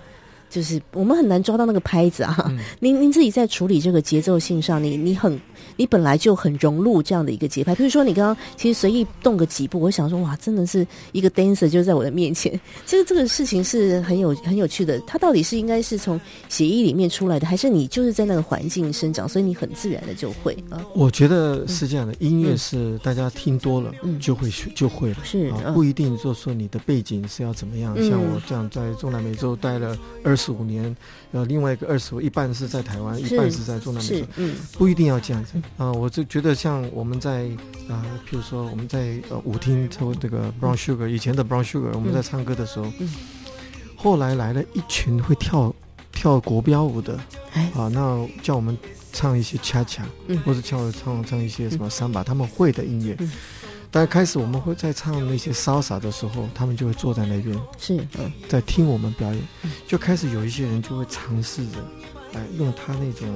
[0.49, 2.35] 就是我们很难抓到那个拍子啊！
[2.49, 5.39] 嗯、您您自己在处理这个节奏性上，你你很
[5.81, 7.73] 你本来就很融入这样的一个节拍。
[7.73, 12.51] 比如说你刚刚其实随意动个几步，我想说哇，真的是一个 dancer 就在我的面前。
[12.85, 14.99] 这个这个事情是很有很有趣的。
[15.07, 20.85] 它到底是应该是从协议里面出来的，还是你就是在那个环境生长，所以你很自然的就会啊？
[20.93, 27.95] 我觉得是这样的，音乐是大家听多了就会学、嗯、就会了，是啊，不一定就说你的背景是要怎么样。
[27.97, 30.95] 嗯、像我这样在中南美洲待了二十五年，
[31.31, 35.93] 呃，另外一个二十五，一半是在台湾，一半是在中南美洲，嗯，不一定要这样子啊、呃。
[35.93, 37.45] 我就觉得像我们在
[37.87, 43.09] 啊、呃，譬如说我们在呃舞厅抽这个 Brown Sugar，以前的 Brown Sugar，我们在唱歌的时候，嗯，
[43.95, 45.73] 后来来了一群会跳
[46.11, 47.19] 跳国标舞的，
[47.53, 48.77] 哎，啊、呃，那叫我们
[49.13, 53.15] 唱一些恰恰，嗯，或者叫唱唱一些什么桑巴，他们会的音乐。
[53.19, 53.31] 嗯。
[53.93, 57.97] 但开始我们会在唱那些 salsa 的时候，他们就会坐在那边，是。
[58.17, 59.43] 嗯，在听我们表演，
[59.85, 61.77] 就开始有一些人就会尝试着，
[62.33, 63.27] 哎用他那种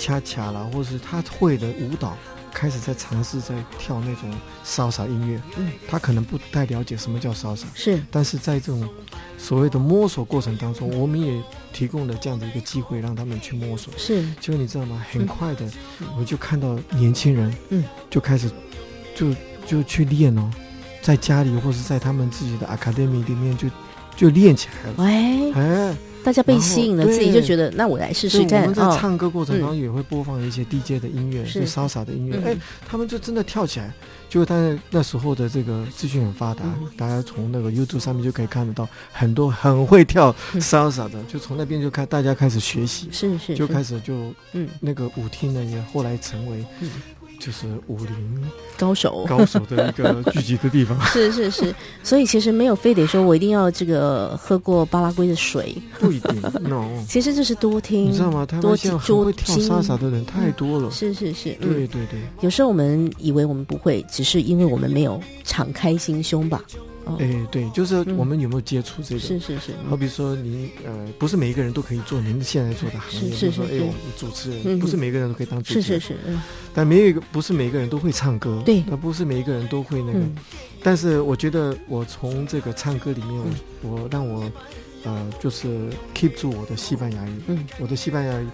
[0.00, 2.16] 恰恰啦，或是他会的舞蹈，
[2.52, 4.32] 开始在尝试在跳那种
[4.64, 5.40] salsa 音乐。
[5.58, 8.88] 嗯，他可能不太了解什么叫 salsa，是，但是在这种
[9.36, 11.42] 所谓的摸索过程当中，我们也
[11.72, 13.92] 提供了这样的一个机会，让他们去摸索。
[13.96, 15.04] 是，就你知道吗？
[15.12, 15.70] 很快的，
[16.12, 18.50] 我们就看到年轻人，嗯，就开始
[19.14, 19.34] 就。
[19.66, 20.50] 就去练哦，
[21.00, 23.68] 在家里或是在他们自己的 academy 里面就
[24.16, 24.94] 就练起来了。
[24.98, 28.62] 喂哎，大家被吸引了，自己就觉得那我来试试看。
[28.62, 32.36] 我们在唱歌过程当中也会播放一些 DJ 的音乐，就潇洒的音乐。
[32.44, 32.56] 哎，
[32.88, 33.92] 他们就真的跳起来。
[34.28, 36.62] 就在那时候的这个资讯很发达，
[36.96, 46.64] 大家从那个 YouTube 上面就可以看得到很多很会跳 salsa 的，就从那边就开大家开始学习，是是，就开始就嗯那个舞厅呢也后来成为。
[47.40, 48.14] 就是武林
[48.78, 51.00] 高手，高手的一个聚集的地方。
[51.10, 51.74] 是是是，
[52.04, 56.40] 所以其实没有非得说我一定要这个喝过巴拉圭的水，不一定。
[56.68, 58.46] No， 其实就是多听，你知道吗？
[58.46, 60.90] 他们现在很会跳莎莎的人太多了。
[60.90, 62.20] 是是是，对对对。
[62.42, 66.62] 有时候我们以为我们不会，只是因为我们没有敞开心胸吧。
[67.10, 67.16] 哦。
[67.20, 69.20] 哎，对，就是我们有没有接触这个？
[69.20, 69.72] 是是是。
[69.88, 73.30] 好比说，你呃，不是每一个人都可以做您现在做的行业。
[73.30, 73.62] 是是是。
[73.62, 75.82] 哎，我们主持人不是每个人都可以当主持人。
[75.82, 76.16] 是是是。
[76.26, 76.40] 嗯。
[76.72, 78.62] 但没有一个不是每一个人都会唱歌。
[78.64, 78.82] 对。
[78.86, 80.20] 那不是每一个人都会那个。
[80.82, 83.42] 但是我觉得，我从这个唱歌里面，
[83.82, 84.50] 我让我
[85.04, 87.32] 呃，就是 keep 住我的西班牙语。
[87.48, 87.66] 嗯。
[87.78, 88.46] 我的西班牙语。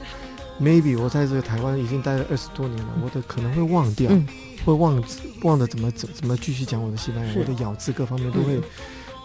[0.58, 4.26] Maybe 我在这个台湾已经待了二十多年了，我的可能会忘掉，嗯、
[4.66, 5.00] 会忘
[5.42, 8.60] 忘了怎么怎怎么继续讲我的西班牙，我的咬字各方面都会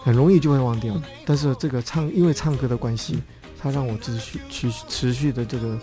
[0.04, 0.94] 很容易就会忘掉。
[0.94, 3.20] 嗯、但是这个唱，因为唱歌的关系，
[3.60, 5.76] 它让我持续去持续的这个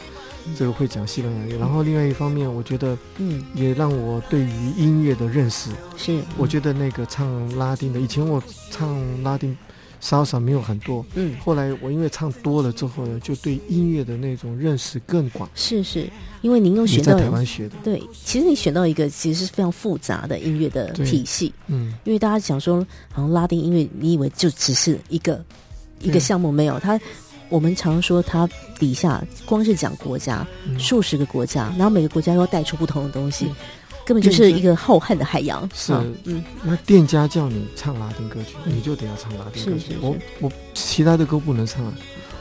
[0.55, 1.59] 这个会讲西班牙语。
[1.59, 8.41] 然后另外一方面，我觉得嗯，也让我对于音乐的认识是，嗯、我觉得那个唱拉丁的，以前我
[8.71, 9.55] 唱拉丁。
[9.99, 15.49] 稍稍没有很多，嗯，后来我因为唱多了之后呢，就对音乐的那种认识更广。
[15.55, 16.09] 是是，
[16.41, 25.43] 因为您又选到在台湾学的，对，其实你选到一个其实是非常复杂的音乐的体系，嗯，因为大家想说，好像拉丁音乐，你以为就只是一个
[25.99, 26.79] 一个项目没有？
[26.79, 26.99] 它，
[27.49, 28.47] 我们常说它
[28.77, 30.47] 底下光是讲国家，
[30.77, 33.47] 数十个国家，然后每个国家又要带出不同的东西。
[34.09, 35.69] 根本就是一个浩瀚的海洋。
[35.71, 35.93] 是，
[36.23, 39.95] 嗯，那店家叫你唱拉丁歌曲，你就得要唱拉丁歌曲。
[40.01, 41.85] 我我其他的歌不能唱。
[41.85, 41.93] 我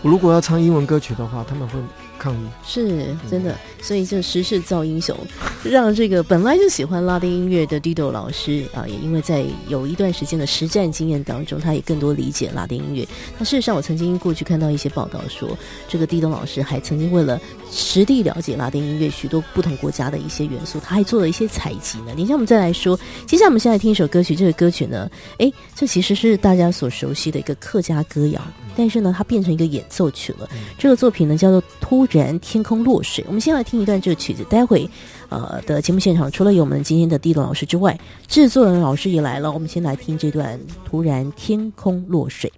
[0.03, 1.79] 如果要唱英文歌曲的话，他们会。
[2.21, 5.17] 抗议是真的，所以这时势造英雄，
[5.63, 13.07] 让这个本来就喜欢拉丁音乐的 Dido 老师啊，也因为在有一段时间的实战经验当中，他也更多理解拉丁音乐。
[13.39, 17.41] 那事实上，我曾经过去看到一些报道说，这个 Dido 老师还曾经为了
[17.71, 22.07] 实地了解拉丁音乐许多不同国家的一些元素，他还做了一些采集呢。
[22.17, 22.99] 等一下我们再来说。
[23.29, 28.43] 接下来我们先来听一首歌曲，这个歌曲呢，哎，这其实是大家所熟悉的一个客家歌谣，
[28.77, 30.49] 但是呢，它变成一个演奏曲了。
[30.77, 32.05] 这个作品呢，叫做《突》。
[32.19, 34.43] 然天空落水，我们先来听一段这个曲子。
[34.45, 34.89] 待会，
[35.29, 39.53] 呃的节目现场，除了有我们今天的 Dido 老师之外，制作人老师也来了。
[39.53, 42.51] 我们先来听这段《突然天空落水》。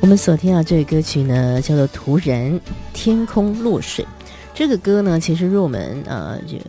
[0.00, 2.58] 我们所听到这个歌曲呢，叫做《突然
[2.92, 4.02] 天空落水》。
[4.54, 6.64] 这个歌呢，其实入门啊，这个。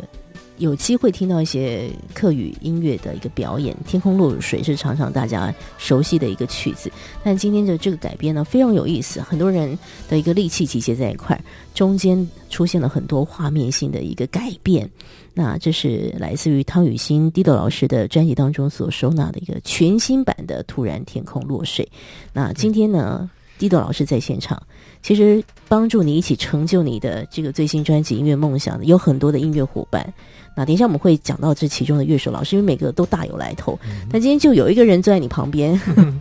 [0.57, 6.91] 有机会听到一些客语音乐的一个表演，《天空落水》是常常大家熟悉的一个曲子。
[7.23, 9.77] 但今天的这个改编呢，非常有意思，很多人
[10.07, 11.41] 的一个力气集结在一块儿，
[11.73, 14.89] 中间出现了很多画面性的一个改变。
[15.33, 21.85] 那这是来自于汤雨欣 Dido 老师的专辑当中所收纳的一个全新版的《突然天空落水》。
[22.33, 24.61] 那今天呢，Dido 老师在现场，
[25.01, 30.13] 其实帮助你一起成就你的这个最新专辑音乐梦想的有很多的音乐伙伴。
[30.55, 33.77] 那等一下我们会讲到这其中的乐手老师，因为每个都大有来头。
[33.83, 36.19] 嗯、但今天就有一个人坐在你旁边， 嗯、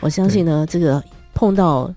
[0.00, 1.02] 我相信呢，这个
[1.34, 1.90] 碰到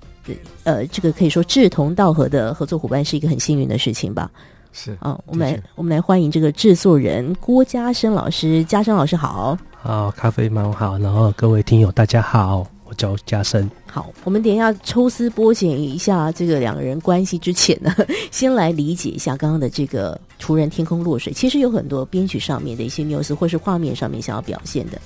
[0.64, 4.30] 呃，这个可以说志同道合的合作伙伴是一个很幸运的事情吧？
[4.74, 9.58] 是啊，我们来我们来欢迎这个制作人郭嘉生老师，嘉生老师好。
[9.82, 12.66] 好，咖啡猫好，然后各位听友大家好。
[12.92, 13.72] 我叫家升。
[13.86, 17.96] 好，我们等一下抽丝剥茧一下这个两个人关系之前呢，
[18.32, 21.32] 先来理解一下刚刚的这个“突然天空落水”。
[21.34, 25.02] 其实有很多编曲上面的一些缪斯，或是画面上面想要表现的。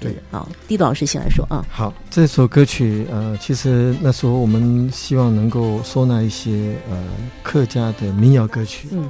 [0.00, 1.64] 对，对好，Dido 老师先来说啊。
[1.70, 7.04] 好，这首歌曲呃，其实那时候我们希望能够收纳一些呃
[7.44, 9.08] 客家的民谣歌曲，嗯，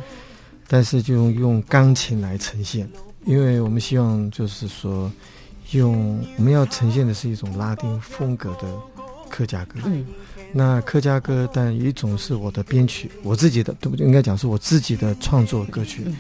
[0.67, 2.87] 但是就用用钢琴来呈现，
[3.25, 5.11] 因为我们希望就是说。
[5.73, 8.75] 用我们要呈现的是一种拉丁风格的
[9.29, 9.79] 客家歌。
[9.85, 10.07] 嗯，
[10.53, 14.07] 那客家歌，但有一种是我的编曲，我自己的，对不对？
[14.07, 16.05] 应该讲是我自己的创作歌曲。
[16.07, 16.17] 嗯，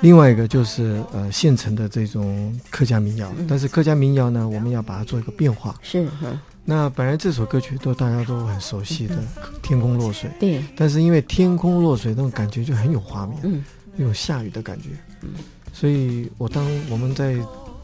[0.00, 3.30] 另外一个就是呃现成的这种客家民谣。
[3.36, 5.78] 嗯，但是客家民谣呢，我们要把它做一个变化。
[5.82, 9.16] 是，嗯，那本来这首歌曲都大家都很熟悉的
[9.62, 10.30] 《天空落水》。
[10.40, 10.64] 对。
[10.74, 13.62] 但是因为天空落水那种感觉就很有画面，嗯，
[13.98, 14.88] 有下雨的感觉。
[15.20, 15.30] 嗯。
[15.72, 17.36] 所以我当我们在。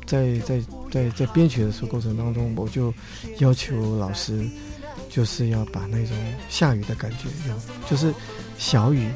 [0.06, 2.92] 在在在在编曲的时候过程当中，我就
[3.38, 4.44] 要求老师，
[5.08, 6.16] 就是要把那种
[6.48, 7.54] 下雨的感觉，有
[7.88, 8.12] 就是
[8.58, 9.08] 小雨、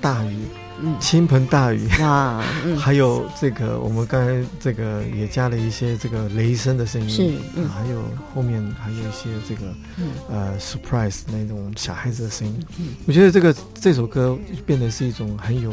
[0.00, 0.36] 大雨、
[0.82, 7.64] 嗯，倾盆大雨啊， 嗯、还有这个我们刚才这个也加了一些这个雷声的声音，是、嗯。
[7.64, 8.02] 啊，还有
[8.34, 15.72] 后面还有一些这个、嗯、呃 surprise 那种小孩子的声音，嗯，我觉得这个这首歌变得是一种很有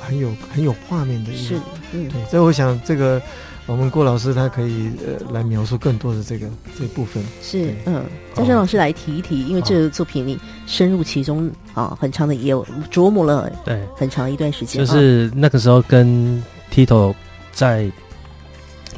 [0.00, 1.60] 很有很有画面的一种，
[1.92, 3.20] 嗯，对，所以我想这个。
[3.66, 6.46] 我们郭老师他可以呃来描述更多的这个
[6.78, 7.24] 这部分。
[7.40, 8.04] 是嗯，
[8.34, 13.82] 家升老师来提一提，哦、因为这个作品你深入其中啊、哦，很长的也有琢磨了对。
[13.96, 17.14] 很长一段时间，就是那个时候跟 Tito
[17.52, 17.90] 在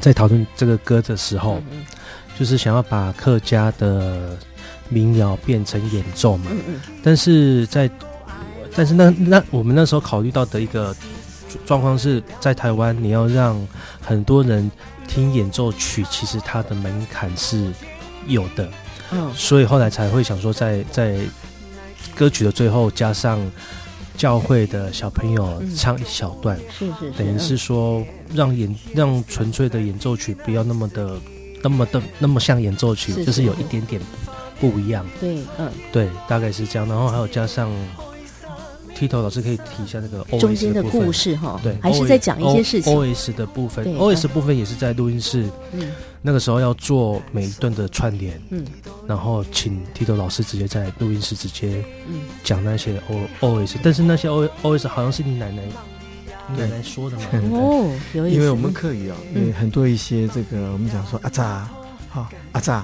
[0.01, 1.85] 在讨论这个歌的时候，嗯、
[2.37, 4.37] 就是想要把客家的
[4.89, 7.89] 民谣变成演奏嘛，嗯嗯，但是在
[8.75, 10.93] 但是那那我们那时候考虑到的一个。
[11.65, 13.67] 状况是在台湾，你要让
[14.01, 14.69] 很多人
[15.07, 17.71] 听演奏曲，其实它的门槛是
[18.27, 18.69] 有的，
[19.11, 21.21] 嗯，所以后来才会想说在，在在
[22.15, 23.39] 歌曲的最后加上
[24.15, 31.17] 教会的小朋友唱一小段，是是，等于是说让演让纯粹的演奏曲不要那么的
[31.63, 34.01] 那么的那么像演奏曲，就是有一点点
[34.59, 37.71] 不一样，对，嗯，对，大概是这样，然后还有加上。
[38.97, 42.91] Tito 老师可以提一下那个中间的故事哈，对，还是在讲一些事情。
[42.91, 48.65] OS 的部分，OS 部分也是在录音室，嗯，那个时候要做每一段的串联，嗯，
[49.05, 51.85] 然后请 Tito 老师直接在录音室直接
[52.43, 52.99] 讲那些
[53.39, 55.61] O OS，但是那些 O OS 好像是你奶奶
[56.57, 57.23] 奶奶说的嘛，
[57.53, 61.69] 哦，有意思，因为我们客语啊，因为很多一些这个我们讲说阿扎，
[62.09, 62.83] 好阿扎。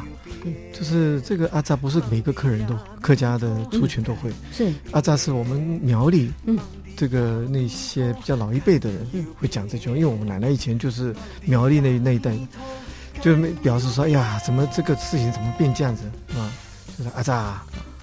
[0.71, 6.57] 就是这个阿扎不是每个客人都客家的族群都会，是阿扎是我们苗里，嗯，
[6.95, 9.07] 这个那些比较老一辈的人
[9.39, 11.15] 会讲这句话，因为我们奶奶以前就是
[11.45, 12.35] 苗栗那那一代，
[13.21, 16.03] 就表示说，哎呀，怎么这个事情怎么变这样子
[16.35, 16.51] 啊？
[16.97, 17.61] 就是阿扎，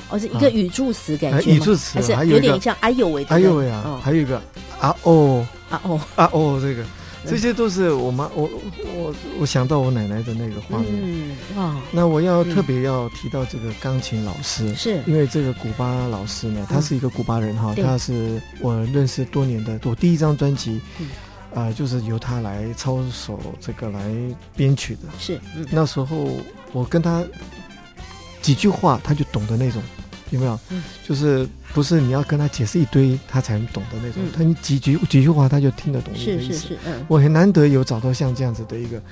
[0.09, 4.36] 哦，是一个语助词感觉，语助词，还有有点像哎呦喂，哎呦喂啊，还有一个
[4.80, 6.84] 啊哦啊哦啊哦这个。
[7.26, 8.48] 这些都是我妈，我
[8.94, 10.88] 我我想到我奶奶的那个画面。
[10.90, 11.76] 嗯，哇！
[11.92, 20.80] 那我要特别要提到这个钢琴老师，是因为这个古巴老师呢，他是一个古巴人哈，他是我认识多年的，我第一张专辑，
[21.54, 24.00] 啊，就是由他来操手这个来
[24.56, 25.02] 编曲的。
[25.18, 25.38] 是，
[25.70, 26.38] 那时候
[26.72, 27.22] 我跟他
[28.40, 29.82] 几句话，他就懂得那种。
[30.30, 30.58] 有没有？
[30.70, 34.22] 嗯，就是不是你要跟他解释一堆，他才能懂的那种。
[34.34, 36.42] 他你几句几句话，他就听得懂的意思。
[36.42, 37.04] 是是是，嗯。
[37.08, 39.02] 我很难得有找到像这样子的一个，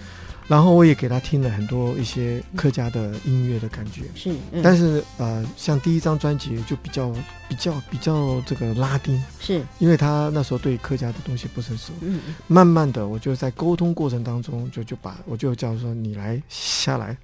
[0.46, 4.02] 然后我也给他听了很多一些客家的音乐的感觉。
[4.14, 7.12] 是，但是呃，像第一张专辑就比较
[7.48, 11.92] 比较比较这个拉丁，是因为他那时候对客家的东西不成熟。
[12.00, 12.34] 嗯嗯。
[12.46, 17.16] 慢慢的，我就在沟通过程当中，就就把我就叫说你来下来。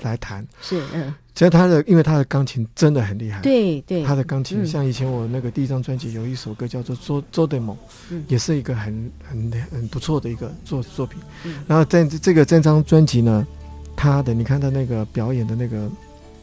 [0.00, 0.46] 来弹。
[0.60, 3.40] 是，嗯，其实他的，因为他的钢琴真的很厉害。
[3.40, 7.76] 对对，他的钢琴、嗯、像以前我那个第一张专辑有一首歌叫做《周周德蒙》，
[8.10, 11.20] 嗯，也是一个很很很不错的一个作作品。
[11.44, 13.46] 嗯，然后在这个这张专辑呢，
[13.96, 15.88] 他的你看他那个表演的那个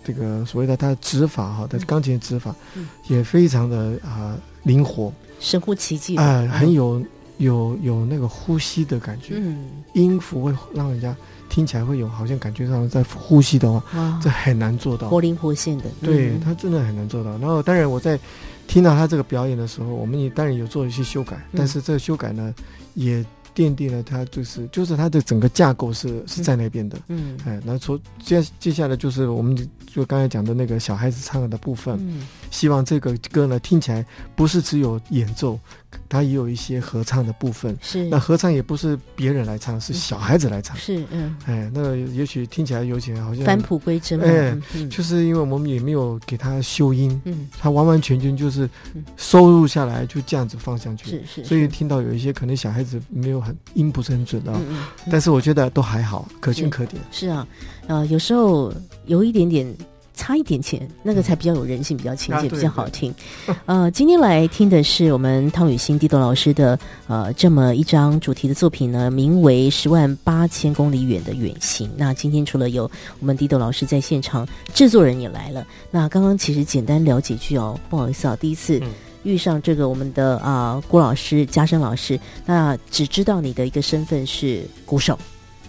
[0.03, 6.15] 这个所谓的他的指法哈，的钢琴的指法，嗯，也非常的啊、呃、灵活，神乎其技。
[6.15, 7.03] 啊、呃，很有
[7.39, 11.13] 有有那个呼吸的感觉，嗯，音符会让人家。
[11.49, 15.85] 听起来会有好像感觉上在呼吸的话，这很难做到，活灵活现的。
[15.99, 17.31] 对、嗯、他真的很难做到。
[17.39, 18.19] 然后当然我在
[18.67, 22.53] 听到他这个表演的时候，我们也当然有做一些修改，嗯、但是这个修改呢，
[22.93, 23.25] 也
[23.55, 26.99] 奠定了他就是就是他的整个架构是是在那边的。
[27.07, 35.59] 嗯，哎，那从接接下来就是我们就刚才讲的那个小孩子唱的部分，嗯，希望这个歌呢听起来不是只有演奏。
[36.07, 38.05] 他也有一些合唱的部分，是。
[38.09, 48.69] 那合唱也不是别人来唱，是小孩子来唱，是嗯，哎，那也许听起来有点好像返璞归真，哎、嗯，就是因为我们也没有给他修音，嗯，他完完全全就是
[49.17, 57.47] 收入下来就这样子放上去，是是，所以听到有一些可能小孩子没有很音不是很准的，嗯嗯，但是我觉得都还好，可圈可点，是啊，
[57.87, 58.73] 呃，有时候
[59.05, 59.75] 有一点点。
[60.19, 63.15] 差一点钱，那个才比较有人性，比较亲切，啊、比较好听。
[63.65, 71.87] 呃，今天来听的是我们汤雨欣 Tito 老师的呃这么一张主题的作品呢，名为《十万八千公里远的远行》。
[71.95, 72.91] 那今天除了有
[73.21, 75.65] 我们 Tito 老师在现场，制作人也来了。
[75.89, 78.81] 那刚刚其实简单聊几句哦，不好意思啊，第一次
[79.23, 85.17] 遇上这个我们的啊、呃、郭老师、嘉生老师，那只知道你的一个身份是鼓手。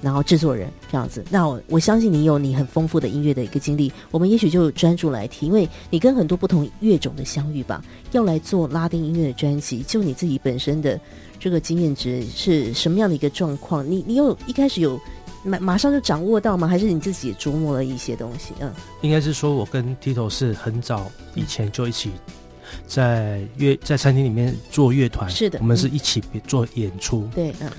[0.02, 3.92] 然后制作人这样子，那我，我相信你有你很丰富的音乐的一个经历。
[4.10, 7.84] 我们也许就专注来听，因为你跟很多不同乐种的相遇吧。
[8.12, 10.98] 要来做拉丁音乐的专辑，就你自己本身的
[11.38, 13.88] 这个经验值是什么样的一个状况？
[13.88, 14.98] 你你有一开始有
[15.44, 16.66] 马马上就掌握到吗？
[16.66, 18.54] 还是你自己也琢磨了一些东西？
[18.60, 18.72] 嗯，
[19.02, 22.10] 应该是说我跟 Tito 是很早以前就一起
[22.86, 27.24] 在乐在餐厅里面做乐团，是的，我们是一起做演出。
[27.24, 27.70] 嗯、对，嗯，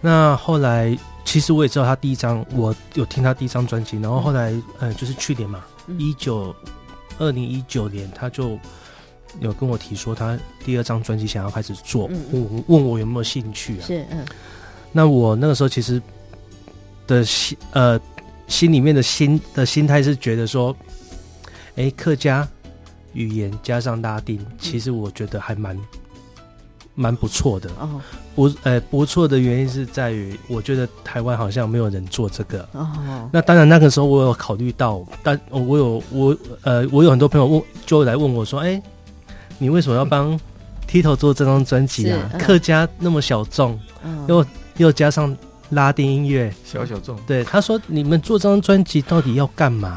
[0.00, 0.96] 那后来。
[1.28, 5.62] 其实我也知道他第一张，我有听他第一张专辑，然后后来，呃，就是去年嘛，
[5.98, 6.56] 一九
[7.18, 8.58] 二零一九年，他就
[9.38, 12.08] 有跟我提说，他第二张专辑想要开始做，
[12.66, 13.84] 问我有没有兴趣啊？
[13.86, 14.24] 是，嗯。
[14.90, 16.00] 那我那个时候其实
[17.06, 18.00] 的心，呃，
[18.46, 20.74] 心里面的心的心态是觉得说，
[21.76, 22.48] 哎，客家
[23.12, 25.78] 语言加上拉丁，其实我觉得还蛮。
[26.98, 28.00] 蛮不错的哦，
[28.34, 33.30] 不，呃，不错的原因是在于，我觉得台湾好像没有人做这个哦。
[33.32, 38.82] 那当然，那个时候我有考虑到，但我有我呃，我有很多朋友问，就来问我说：“哎、欸，
[39.58, 40.36] 你为什么要帮
[40.90, 42.28] Tito 做这张专辑啊？
[42.32, 44.44] 嗯、客家那么小众，嗯、又
[44.78, 45.36] 又加上
[45.70, 49.96] 拉丁音乐，小小众。”对，他说：“你们做这张专辑到底要干嘛？”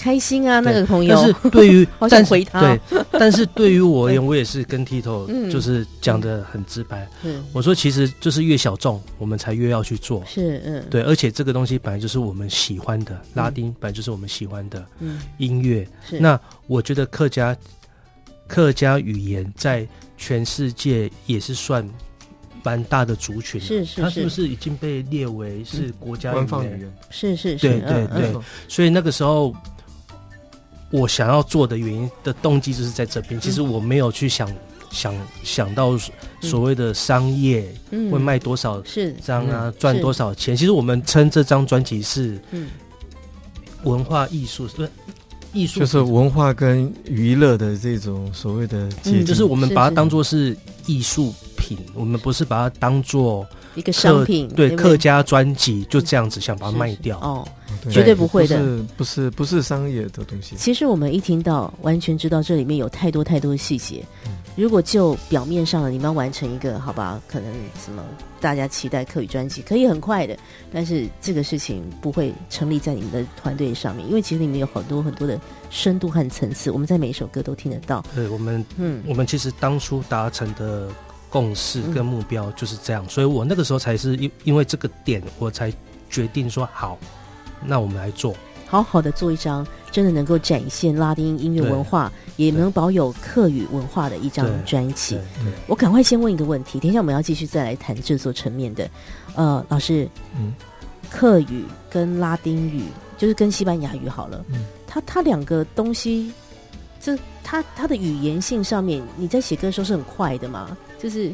[0.00, 1.14] 开心啊，那个朋友。
[1.14, 2.60] 但是对于， 好想回他。
[2.60, 7.06] 对，但是对于我而言， 我也是跟 Tito 就是讲的很直白。
[7.22, 10.24] 嗯，我说其实就是越小众，我们才越要去做。
[10.26, 14.82] 是，嗯，对，而且这个东西本来就是我们喜欢的，拉丁本来就是我们喜欢的
[15.36, 15.86] 音乐。
[16.08, 17.54] 是，那我觉得客家
[18.48, 19.86] 客家语言在
[20.16, 21.86] 全世界也是算
[22.62, 23.60] 蛮大的族群。
[23.60, 26.96] 是是，它是不是已经被列为是国家官方语言？
[27.10, 28.34] 是是是，对对对。
[28.66, 29.54] 所以那个时候。
[30.90, 33.40] 我想要做的原因的动机就是在这边。
[33.40, 34.50] 其实我没有去想
[34.90, 35.14] 想
[35.44, 35.96] 想到
[36.40, 37.72] 所谓的商业
[38.10, 38.82] 会卖多少
[39.24, 40.56] 张啊，赚多少钱。
[40.56, 42.40] 其实我们称这张专辑是
[43.84, 44.90] 文化艺术，是，
[45.52, 54.48] 艺术就是文化跟娱乐的这种所谓的接近，就是我们把它当做是艺术品，我们不是把它当做一个商品。
[54.48, 57.18] 对，客家专辑就这样子想把它卖掉。
[57.20, 57.46] 哦。
[57.90, 60.56] 绝对不会的，不是不是不是商业的东西。
[60.56, 64.04] 其实我们一听到，完全知道这里面有太多太多的细节。
[64.56, 67.50] 如果就表面上的，你们要完成一个好吧，可能
[67.82, 68.04] 什么
[68.40, 70.36] 大家期待课语专辑，可以很快的，
[70.72, 75.40] 但是这个事情不会成立在你们的团队上面，因为其实里面有很多很多的
[75.70, 78.04] 深度和层次，我们在每一首歌都听得到。
[78.14, 80.88] 对，我们嗯，我们其实当初达成的
[81.30, 85.72] 共识跟目标就是这样，所以我那个时候才是因因为这个点，我才
[86.10, 86.98] 决定说好。
[87.64, 88.34] 那我们来做，
[88.66, 95.18] 好好的做一张真的能够展现拉丁音乐文化，也能保有客语文化的一张专辑。
[95.66, 98.88] 我赶快先问一个问题，等一下我们要继续再来谈制作层面的。
[99.34, 100.08] 呃，老师，
[100.38, 100.54] 嗯，
[101.10, 102.84] 客语跟拉丁语，
[103.18, 106.32] 就是跟西班牙语好了，嗯，它它两个东西，
[107.00, 110.76] 这它它的语言性上面，你在写歌的时候是很快的嘛？
[110.98, 111.30] 就是。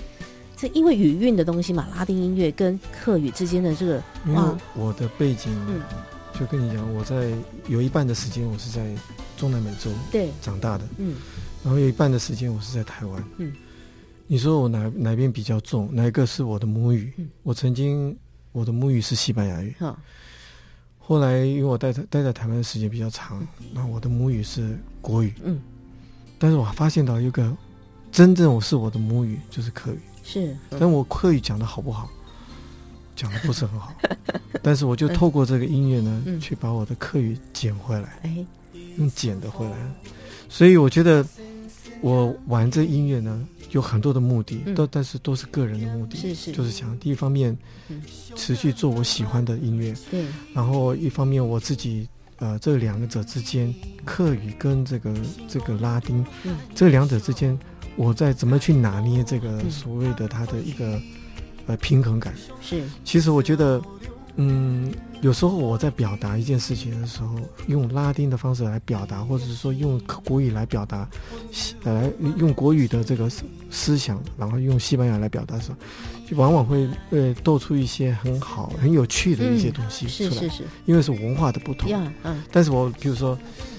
[0.59, 4.41] 这因为语韵的东西嘛，拉丁音乐跟客语之间的这个，因为
[4.75, 5.53] 我的背景
[6.39, 7.33] 就跟你讲，我在
[7.67, 8.95] 有一半的时间我是在
[9.39, 10.31] 中南美洲对。
[10.43, 11.15] 长大的，嗯，
[11.65, 13.53] 然后有一半的时间我是在台湾，嗯，
[14.27, 15.89] 你说我哪哪边比较重？
[15.91, 17.11] 哪一个是我的母语？
[17.17, 17.29] 嗯。
[17.43, 18.15] 我曾经
[18.53, 19.99] 我的母语是西班牙语，好，
[20.99, 25.59] 后来因为我待在待在台湾的时间比较长，那我的母语是国语，嗯，
[26.39, 27.51] 但是我发现到一个
[28.13, 30.79] 真正我是我的母语就是客语，是，嗯。
[30.79, 32.11] 但我客语讲的好不好？
[33.17, 33.93] 讲的不是很好，
[34.63, 36.39] 但是我就透过这个音乐呢，嗯。
[36.41, 38.47] 去把我的课语捡回来，哎，
[38.99, 39.77] 用捡的回来。
[40.49, 41.27] 所以我觉得
[42.01, 44.75] 我玩这音乐呢，有很多的目的，嗯。
[44.75, 46.53] 都但是都是个人的目的，是是。
[46.53, 47.57] 就是想第一方面
[47.89, 48.03] 嗯。
[48.37, 52.07] 持续做我喜欢的音乐，对，然后一方面我自己
[52.39, 55.15] 呃这两者之间，客语跟这个
[55.49, 56.57] 这个拉丁，嗯。
[56.75, 57.59] 这两者之间，
[57.97, 59.71] 我在怎么去拿捏这个嗯。
[59.71, 61.01] 所谓的它的一个
[61.67, 62.35] 呃平衡感。
[62.61, 63.81] 是，其实我觉得，
[64.37, 67.35] 嗯，有时候我在表达一件事情的时候，
[67.67, 71.09] 用拉丁的方式来表达，或者是说用国语来表达，
[71.53, 75.77] 西呃，用国语的这个思思想，然后用西班牙来表达的时候，
[76.29, 81.89] 就往往会呃逗出一些很好、很有趣的一些东西出来，是是是，因为是文化的不同。
[81.91, 83.39] 呀，嗯，但是我比如说。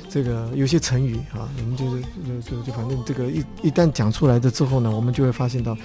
[0.09, 5.77] 这个有些成语啊，我们就是就就就反正这个一一旦讲出来的之后呢，我们就会发现到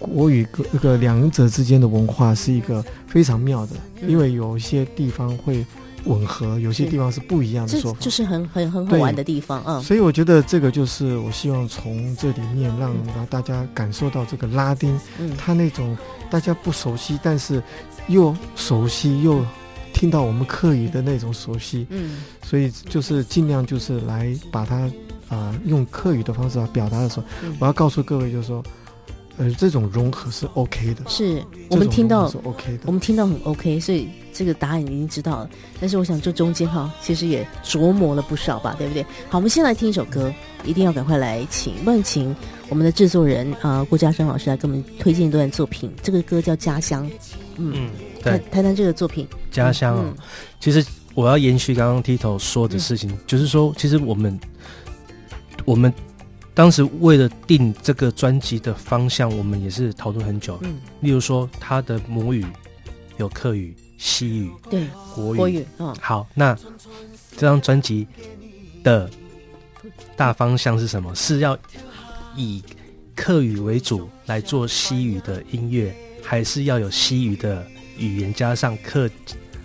[0.00, 5.64] 国语这个两者之间的文化是一个非常妙的，嗯因为有一些地方会
[6.06, 8.00] 吻合，有些地方是不一样的这说法。
[8.00, 9.80] 就是很很很好玩的地方啊。
[9.82, 12.96] 所以我觉得这个就是我希望从这里面让
[13.28, 15.94] 大家感受到这个拉丁，嗯，它那种
[16.30, 17.62] 大家不熟悉，但是
[18.08, 19.44] 又熟悉又
[19.92, 21.86] 听到我们客语的那种熟悉。
[21.90, 24.76] 嗯，所以就是尽量就是来把它
[25.28, 28.64] 啊、呃、用客语的方式来表达的时候，嗯我要告诉各位就是说，
[29.40, 32.30] 呃，这种融合是 OK 的，是我们听到
[32.84, 35.50] 我们听到很 OK，所以这个答案已经知道了。
[35.80, 39.02] 但是我想这中间哈，其实也琢磨了不少吧，对不对？
[39.30, 40.30] 好，我们先来听一首歌，
[40.62, 42.36] 一定要赶快来请，问请
[42.68, 45.90] 我们的制作人啊、呃、郭嘉生老师来给我们推荐一段作品。
[46.02, 47.08] 这个歌叫《家乡》，
[47.56, 47.90] 嗯，嗯，
[48.22, 49.26] 谈对，谈谈这个作品。
[49.50, 50.04] 家乡哦。
[50.06, 50.14] 嗯
[50.60, 50.84] 其实
[51.14, 54.38] 我要延续刚刚 Tito 说的事情，就是说，其实我们
[55.64, 55.90] 我们
[56.60, 60.58] 当时为了定这个专辑的方向，我们也是讨论很久。
[60.60, 62.44] 嗯，例如说，他的母语
[63.16, 65.38] 有客语、西语、对，国语。
[65.38, 66.54] 国语，嗯，好，那
[67.34, 68.06] 这张专辑
[68.84, 69.08] 的
[70.14, 71.14] 大方向是什么？
[71.14, 71.58] 是要
[72.36, 72.62] 以
[73.16, 79.08] 客语为主来做西语的音乐，还是要有西语的语言加上客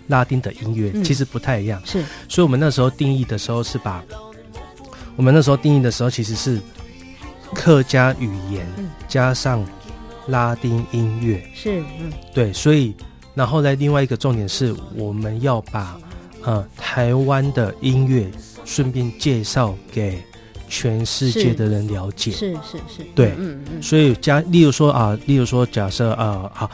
[0.06, 0.92] 拉丁的音乐？
[0.94, 1.78] 嗯其实不太一样。
[1.84, 4.02] 是，所以我们那时候定义的时候是把，
[5.14, 6.58] 我们那时候定义的时候其实是
[7.54, 8.88] 客家语言嗯。
[9.08, 9.64] 加上
[10.26, 11.42] 拉丁音乐。
[11.54, 12.94] 是，嗯，对，所以
[13.34, 15.98] 然后呢，另外一个重点是我们要把
[16.42, 18.30] 呃台湾的音乐
[18.64, 20.22] 顺便介绍给
[20.68, 22.32] 全世界的人了解。
[22.32, 23.34] 是是是，对。
[23.38, 26.70] 嗯嗯，所以加，例如说啊，例如说，假设啊，好，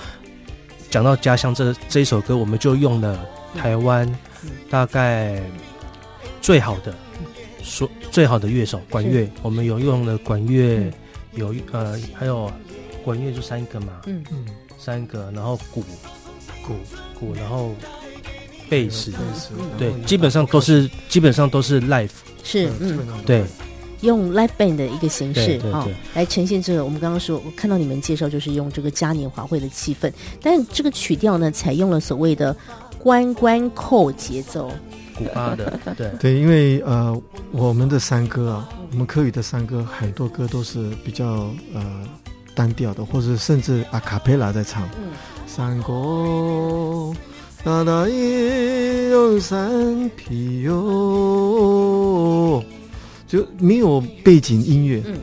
[0.89, 3.19] 讲到家乡这这一首歌，我们就用了
[3.55, 4.09] 台湾
[4.43, 4.51] 嗯。
[4.71, 5.43] 大概
[6.41, 6.95] 最好的
[7.63, 10.93] 说最好的乐手管乐，我们有用了管乐，嗯。
[11.35, 12.53] 有呃还有
[13.03, 14.23] 管乐就三个嘛，嗯。
[14.31, 14.45] 嗯，
[14.79, 15.83] 三个，然后鼓。
[16.63, 16.75] 鼓。
[17.19, 17.75] 鼓，然后
[18.69, 19.51] 贝斯，贝斯。
[19.59, 22.11] 嗯，对，基本上都是基本上都是 live，
[22.45, 22.99] 是，嗯。
[23.25, 23.45] 对，
[24.03, 26.85] 用 live band 的一个形式啊、来呈现这个。
[26.85, 32.55] 我们刚刚说，我看到你们介绍就是用这个嘉年华会的气氛，但这个曲调呢，采用了所谓的
[32.99, 34.71] 关关扣节奏。
[35.17, 37.17] 古巴的， 对对，因为呃，
[37.51, 42.09] 我们的山歌啊，我们科语的山歌，很多歌都是比较呃
[42.55, 44.89] 单调的，或者甚至阿卡贝拉在唱。
[44.99, 45.11] 嗯，
[45.47, 47.13] 山歌
[47.65, 50.73] 大大一用山皮哟，
[53.29, 55.03] 就没有背景音乐。
[55.07, 55.19] 嗯，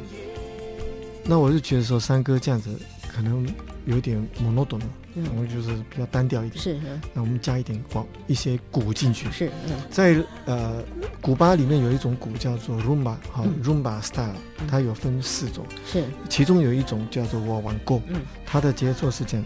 [1.26, 2.70] 那我就觉得说山歌这样子
[3.14, 3.46] 可能
[3.86, 5.26] 有点 monoton 了，嗯。
[5.36, 6.62] 我们就是比较单调一点。
[6.62, 7.02] 是，嗯。
[7.14, 9.30] 那我们加一点广一些鼓进去。
[9.32, 9.76] 是，嗯。
[9.90, 10.84] 在呃
[11.22, 13.64] 古巴里面有一种鼓叫做 rumba，好、嗯。
[13.64, 14.68] rumba style，嗯。
[14.68, 18.22] 它有分四种，是，其中有一种叫做我玩够，嗯。
[18.46, 19.46] 它的节奏是这样，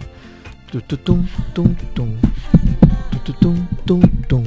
[0.72, 1.24] 嘟嘟咚
[1.54, 2.10] 咚咚，
[3.12, 4.44] 嘟嘟咚咚咚，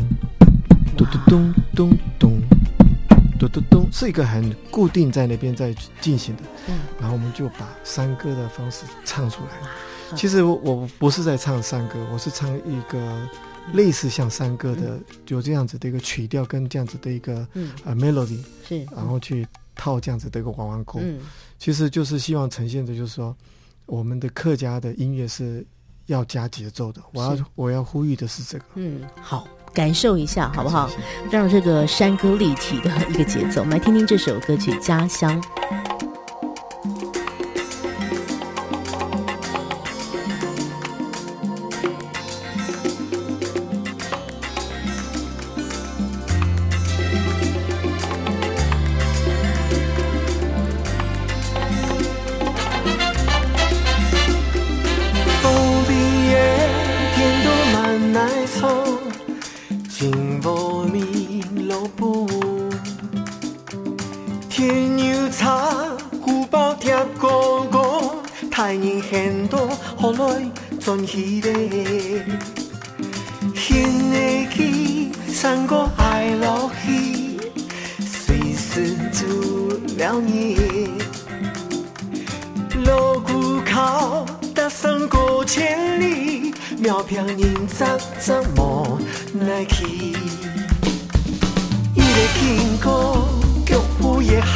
[0.97, 2.43] 嘟嘟咚咚咚，
[3.49, 10.17] 嘟嘟咚，是一个很固定在那边在进行的，嗯然后我们就把山歌的方式唱出来。
[10.17, 13.29] 其实我我不是在唱山歌，我是唱一个
[13.73, 21.01] 类似像山歌的，就这样子的一个曲调跟这样子的一个嗯呃 melody，是，然后去套这样子的一个玩玩扣。
[21.01, 21.21] 嗯
[21.59, 23.35] 其实就是希望呈现的，就是说
[23.87, 25.67] 我们的客家的音乐是
[26.05, 27.01] 要加节奏的。
[27.13, 28.65] 我要我要呼吁的是这个。
[28.75, 30.89] 嗯，好，感受一下，好不好？
[31.31, 35.39] 让这个山歌立体的一个节奏，我们来听听这首歌曲《家乡》。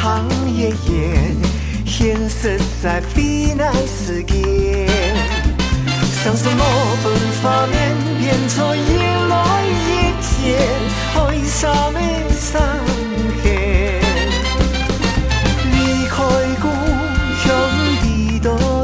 [0.01, 1.13] 长夜夜
[1.85, 4.87] 现实在非难世件
[6.23, 6.65] 像是魔
[7.03, 9.31] 鬼发脸变作一轮
[9.87, 10.57] 圆圈
[11.13, 11.99] 爱啥了
[12.31, 12.79] 三
[13.43, 13.49] 个
[15.71, 15.75] 离
[16.07, 16.15] 开
[16.59, 16.67] 故
[17.43, 17.45] 乡
[18.41, 18.81] 多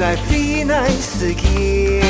[0.00, 2.00] 在飞来 đi nice again.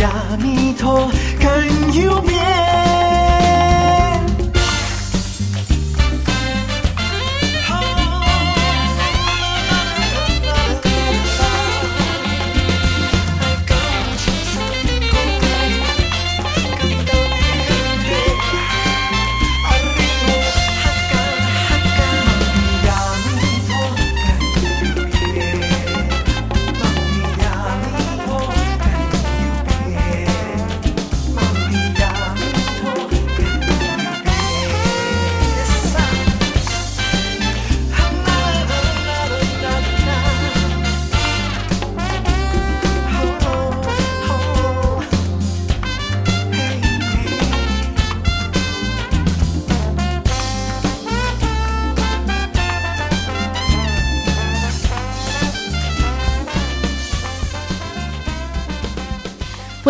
[0.00, 2.61] 阿弥陀，Can you believe?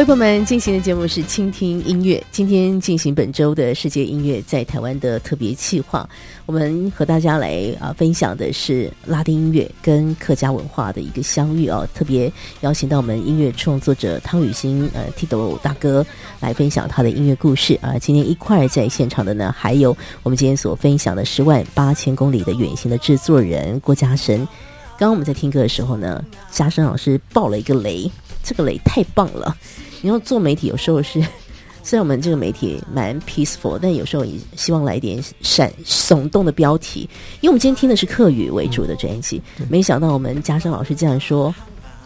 [0.04, 6.08] 朋友们进行的节目是倾听音乐，今天进行本周的世界音乐在台湾的特别企划，
[6.44, 12.30] 我们和大家来啊分享的是拉丁音乐跟客家文化的一个相遇哦，特别
[12.62, 16.04] 邀请到我们音乐创作者汤雨欣呃 Tito 大哥
[16.40, 17.96] 来分享他的音乐故事啊。
[17.96, 24.38] 今天一块在现场的呢，还有我们今天所分享的十万八千公里的远行的制作人郭家升。
[24.98, 28.10] 刚刚我们在听歌的时候呢，家升老师爆了一个雷，
[28.42, 29.56] 这个雷太棒了。
[30.02, 31.20] 然后做媒体有时候是，
[31.82, 37.08] 虽然我们这个媒体蛮 peaceful，但有时候也希望来点闪耸动的标题。
[37.40, 41.54] 因为我们今天听的是客语为主的专辑，没想到我们嘉生老师竟然说，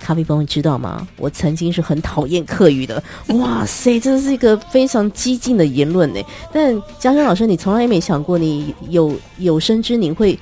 [0.07, 1.05] 咖啡风，你知道吗？
[1.17, 3.03] 我曾经是很讨厌客语的。
[3.31, 6.23] 哇塞， 这是一个非常激进的言论呢。
[6.53, 10.39] 但嘉轩老师，你从来也没想过，你有有生之年会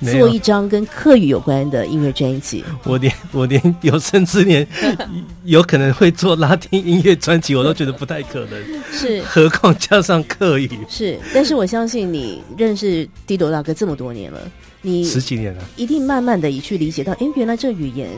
[0.00, 2.64] 做一张跟客语有关的音乐专辑？
[2.84, 4.66] 我连我连有生之年
[5.44, 8.64] 有可能会做拉丁音乐专辑，我都觉得不太可能。
[8.90, 10.70] 是，何况加上客语。
[10.88, 14.40] 是，但是我相信你认识 Tito 大哥这么多年了。
[14.84, 18.08] 你十几年了，一定慢慢的也去理解到，哎，原来这语言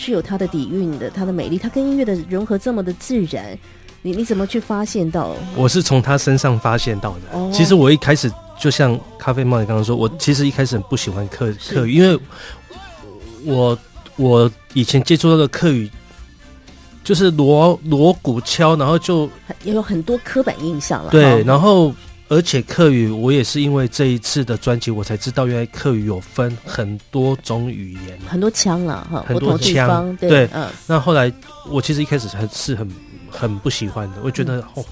[0.00, 3.56] 是有它的底蕴的，它的美丽，它跟音乐的融合这么的自然，
[4.00, 5.36] 你你怎么去发现到？
[5.54, 7.38] 我是从他身上发现到的。
[7.38, 12.18] 哦，其实我一开始就像咖啡猫你刚刚说，我其实一开始很不喜欢客客语，因为
[13.44, 13.78] 我
[14.16, 15.90] 我以前接触到的客语
[17.04, 19.28] 就是锣锣鼓敲，然后就
[19.64, 21.10] 也有很多刻板印象了。
[21.10, 21.94] 对，然后。
[22.30, 30.16] 而且客语，我也是因为这一次的专辑，我才知道原来客语有分很多种语言，很多腔了哈，很多腔。
[30.16, 30.68] 对，对嗯。
[30.86, 31.30] 那后来
[31.68, 32.88] 我其实一开始还是很
[33.28, 34.84] 很不喜欢的，我觉得、嗯、哦，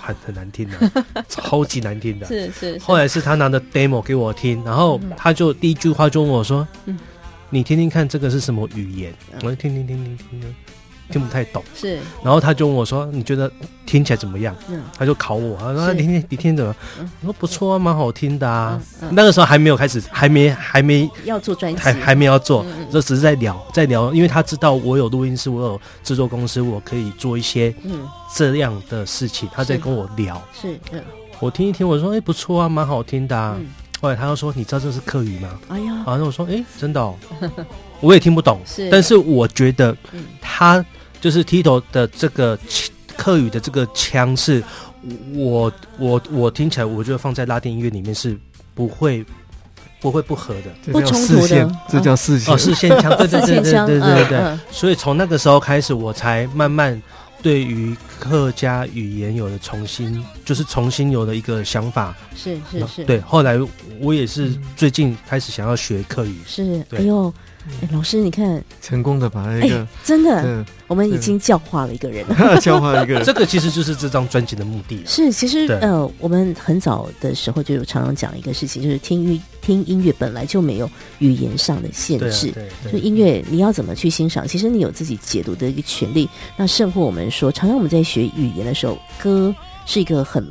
[0.00, 2.26] 很很难听的， 超级难听的。
[2.26, 2.78] 是是，是。
[2.78, 6.98] 后来是他拿的 demo 给我听，然后他就第一句话就问我说：“嗯，
[7.50, 9.12] 你听听看，这个是什么语言？”
[9.44, 10.54] 我就听听听听听听。
[11.10, 13.50] 听不太懂，是，然后他就问我说：“你觉得
[13.84, 16.74] 听起来怎么样？”嗯，他就考我，他说：“你听，你听怎么？”
[17.22, 18.80] 我说：“不错啊，蛮好听的啊。”
[19.10, 30.40] 那个时候还没有开始，还没还没要做专辑，还还没要做，这只是在聊，在聊，因为他知道我有录音室，我有制作公司，我可以做一些嗯这样的事情，他在跟我聊。
[30.52, 31.02] 是，嗯，
[31.40, 33.56] 我听一听，我说：“哎，不错啊，蛮好听的啊。”
[34.00, 37.14] 后来他又说：“你知道这是客语吗？”哎呀，然后我说：“哎，真的哦，
[38.00, 39.96] 我也听不懂，是，但是我觉得
[40.40, 40.84] 他。”
[41.20, 42.58] 就是 Tito 的这个
[43.16, 44.62] 客语的这个腔是，
[45.34, 48.36] 我我我听起来，我觉得放在拉丁音乐里面是
[48.74, 49.24] 不会
[50.00, 54.58] 不会不合的，不冲突的，这叫四线哦，四线腔，对对对对对对对。
[54.70, 57.00] 所以从那个时候开始，我才慢慢
[57.42, 62.16] 对于客家语言有了重新，就是重新有了一个想法。
[62.34, 63.04] 是是是。
[63.04, 63.58] 对，后来
[64.00, 66.38] 我也是最近开始想要学客语。
[66.46, 67.32] 是，哎呦。
[67.82, 72.24] 哎，老师，你看，成功的把那个真的，我们已经教化了一个人，
[72.60, 73.22] 教化一个人。
[73.24, 75.02] 这个其实就是这张专辑的目的。
[75.06, 82.52] 是，其实呃，我们很早的时候就有常常讲一个事情，就是听音听音乐本来就没有语言上的限制，
[82.92, 86.28] 就音乐你要怎么去欣赏，其实你有自己解读的一个权利。
[86.56, 89.54] 那胜过我们说，常常我们在学语言的时候，歌
[89.86, 90.44] 是一个很。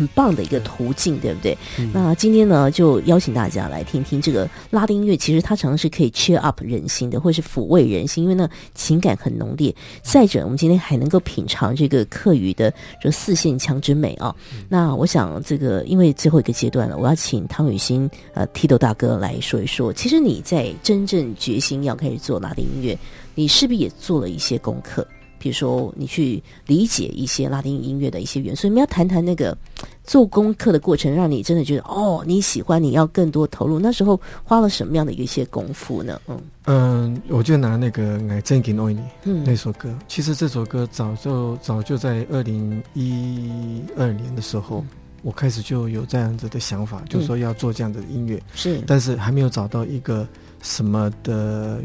[0.00, 1.56] 很棒的一个途径，对不对？
[1.78, 5.14] 嗯、那今天呢，就邀请大家来听听这个拉丁音乐。
[5.14, 9.74] 其实它常常是可以 cheer up 人心的，或是抚慰人心，因为呢情感很浓烈。
[10.02, 14.34] 再者，我们今天还能够品尝这个客语的这四线腔之美啊。
[14.54, 19.92] 嗯、那我想，这个因为最后一个阶段了，我要请汤雨欣呃 Tito 大哥来说一说。
[19.92, 22.98] 其实你在真正决心要开始做拉丁音乐，
[23.34, 25.06] 你是不是也做了一些功课？
[25.40, 29.56] 比如说，你去理解一些拉丁音乐的一些元素，你们要谈谈那个
[30.04, 33.78] 做功课的过程，让你真的觉得哦，你喜欢，你要更多投入。
[33.78, 36.20] 那时候花了什么样的一些功夫呢？
[36.28, 44.88] 嗯嗯，我就拿那个《爱真给爱你》那首歌，嗯、其实这首歌早就早就在二零一二年的时候，嗯、
[45.22, 50.28] 我开始就有这样子的想法，就是说要做这样子的音乐，是，但是还没有找到一个
[50.60, 51.80] 什么的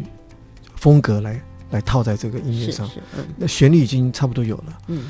[0.76, 1.42] 风格来。
[1.72, 4.78] 来套在这个音乐上，嗯、那旋律已经差不多有了。
[4.88, 5.04] 嗯，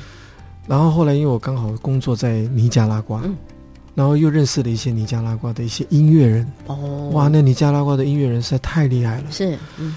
[0.66, 3.36] 然后后来因为我刚好工作在尼加拉瓜，嗯、
[3.94, 6.50] 然后又认识了一些尼加拉瓜的一些音乐人。
[6.66, 9.30] 哦，哇，那尼加拉瓜的音乐人实在太厉害了。
[9.30, 9.94] 是，嗯，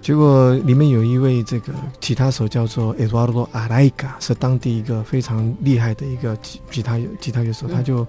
[0.00, 8.06] 结果里面有一位这个吉他手叫做 Eduardo Araica，是当地一个非常厉害的一个吉吉他吉他乐手，嗯、他就。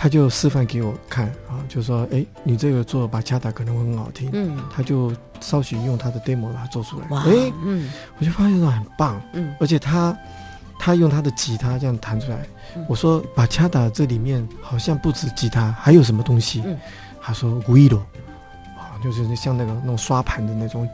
[0.00, 7.08] 他就示范给我看啊，就说：“哎，你这个做巴恰达可能会很好听。”嗯，他就稍许用他的 demo 把它做出来。
[7.08, 9.20] 哇，哎，嗯，我就发现说很棒。
[9.32, 10.16] 嗯，而且他
[10.78, 12.46] 他用他的吉他这样弹出来。
[12.76, 16.62] 嗯、我说巴恰达这里面好像不止吉他，还有什么东西？
[16.64, 16.78] 嗯，
[17.20, 17.98] 他说 guiro
[18.78, 20.88] 啊，就是像那个那种刷盘的那种，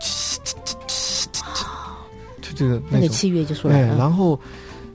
[2.41, 3.93] 就这个那个器乐就出来了。
[3.93, 4.41] 哎，然后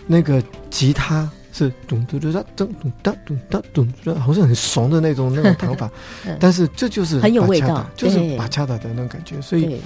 [0.07, 1.29] 那个吉他。
[1.59, 5.91] 是咚咚咚哒咚咚哒咚哒咚，好像很怂的那种那种弹法，
[6.39, 9.41] 但是这就是很有味道，就是把恰达的那种感觉。
[9.41, 9.81] 所以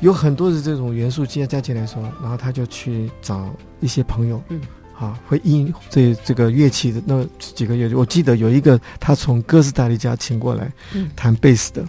[0.00, 4.58] 有很多的这种元素加加进来说，然后他就去找一些朋友，嗯，
[4.98, 10.72] 啊，会音这这个乐器的那几个乐器，我记得有一个他从哥斯达黎加请过来
[11.14, 11.84] 弹贝斯的，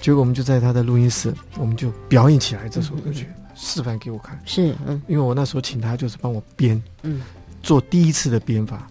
[0.00, 4.36] 结果我们就在他的录音室，我们就表演起来这首歌曲，示范给我看。
[4.44, 7.20] 是，嗯，因为我那时候请他就是帮我编，嗯。
[7.62, 8.86] 做第一次的编法，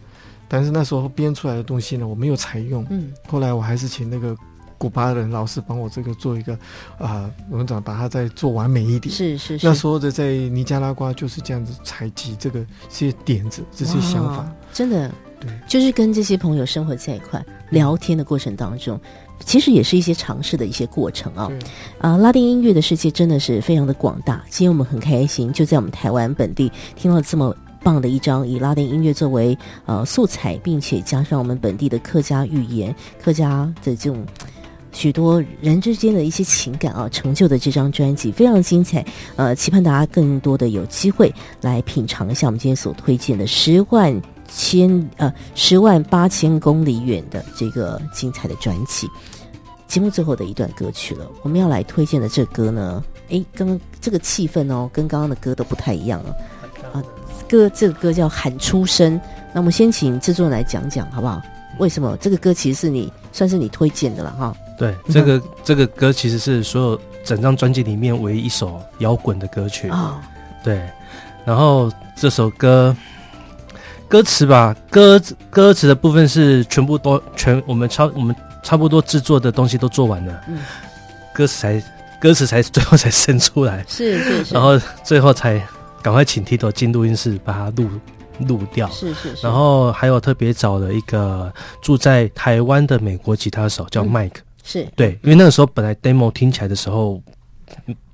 [0.48, 2.86] 但是那时候编出来的东西呢，我没有采用。
[2.90, 4.36] 嗯，后来我还是请那个
[4.78, 6.58] 古巴人老师帮我这个做一个
[6.98, 9.14] 啊，我们讲把它再做完美一点。
[9.14, 9.68] 是是是。
[9.68, 15.12] 那时候的在尼加拉瓜就是这样子采集这个这些点子、这些想法，真的。
[15.40, 19.00] 对，就是跟这些朋友生活在一块聊天的过程当中，
[19.44, 21.50] 其实也是一些尝试的一些过程啊。
[21.98, 24.44] 啊，拉丁音乐的世界真的是非常的广大。
[24.52, 34.26] 今天我们很开心，就在我们台湾本地听到这么棒的一张以拉丁音乐作为呃素材，并且加上我们本地的客家语言、客家的这种
[34.92, 39.06] 许多人之间的一些情感啊，成就的这张专辑非常精彩。
[39.36, 44.22] 呃，期盼大家更多的有机会来品尝一下我们今天所推荐的十万。
[44.54, 49.10] 千呃十万八千公里远的这个精彩的专辑，
[49.88, 51.26] 节目最后的一段歌曲了。
[51.42, 56.36] 我们要来推荐的这歌呢，诶，刚刚这个气氛哦，跟刚刚的歌都不太一样了
[56.92, 57.02] 啊。
[57.52, 59.20] 歌这个歌叫《喊出声》，
[59.52, 61.42] 那我们先请制作人来讲讲好不好？
[61.80, 64.56] 为什么这个歌其实是你算是你推荐的了哈？
[64.78, 70.00] 对，这个这个歌其实是所有整张专辑里面唯一一首摇滚的歌曲啊。
[70.00, 70.16] 哦、
[70.64, 70.82] 对，
[71.44, 72.96] 然后这首歌。
[74.08, 80.60] 歌词吧，歌歌词的部分是全部都全我们差我们差不多制作的东西都做完了，嗯，
[81.34, 81.84] 歌词才
[82.20, 85.66] 歌词才最后才生出来，是是是，然后最后才
[86.02, 87.90] 赶快请 Tito 进录音室把它录
[88.48, 94.88] 录掉，是是是，然后还有特别找了一个住在台湾的美国吉他手叫 Mike，嗯，是。
[94.96, 97.22] 对，因为那个时候本来 demo 听起来的时候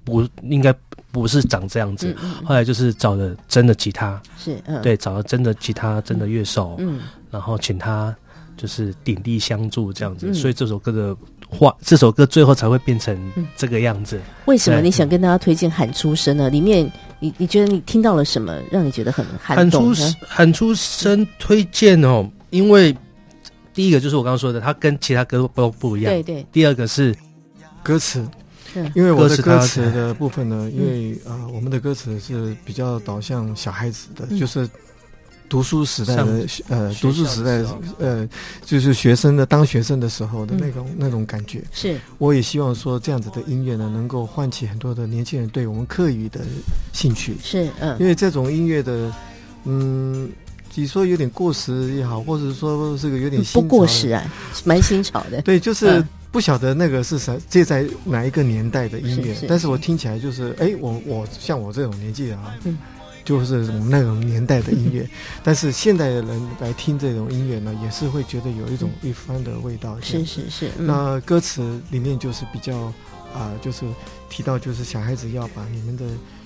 [0.03, 0.73] 不应该。
[1.09, 6.99] 不是长这样子，嗯嗯、后来就是找了真的吉他，是，嗯、对，找了真的吉他，真的乐手，嗯，
[7.31, 8.15] 然后请他
[8.55, 11.17] 就是鼎力相助这样子，嗯、所以这首歌的
[11.49, 13.17] 话，这首歌最后才会变成
[13.55, 14.19] 这个样子。
[14.45, 16.49] 为什么你想跟大家推荐《喊出声》呢？
[16.49, 19.93] 里面你你觉得你听到了什么，让你觉得很喊出
[20.27, 22.29] 喊出声推荐哦？
[22.49, 22.95] 因为
[23.73, 26.45] 第一个就是我刚刚说的，它跟其他歌都不一样，对对。
[26.51, 27.15] 第二个是
[27.83, 28.27] 歌词。
[28.93, 34.69] 因为我的歌词的部分呢，因为啊、呃，我们的歌词是比较导向小孩子的，嗯、就是
[35.49, 37.63] 读书时代的呃，读书时代
[37.99, 38.27] 呃，
[38.65, 41.63] 就是学生的当学生的时候的那种、嗯、那种感觉。
[41.71, 46.41] 是，我也希望说这样子的音乐呢，能够唤起很多的年轻人对我们课余的
[46.93, 47.35] 兴趣。
[47.43, 49.13] 是，嗯，因为这种音乐的，
[49.65, 50.29] 嗯，
[50.75, 54.23] 你说有点过时也好，或者说这个有点新不过时啊，
[54.63, 55.41] 蛮新潮的。
[55.41, 55.99] 对，就是。
[55.99, 59.33] 嗯不晓得那个是谁，这在哪一个年代的音乐？
[59.33, 62.77] 是是，但是我听起来就是，哎，我我像我这种年纪的啊，嗯、
[63.27, 65.05] 就是我们那种年代的音乐。
[65.43, 69.99] 但是现代的人来听这种音乐呢，也是会觉得有一种一番的味道。
[70.01, 70.71] 是是是。
[70.77, 72.77] 嗯、那歌词里面就是比较
[73.33, 73.85] 啊、呃，就是
[74.29, 76.05] 提到就是小孩子要把你们的，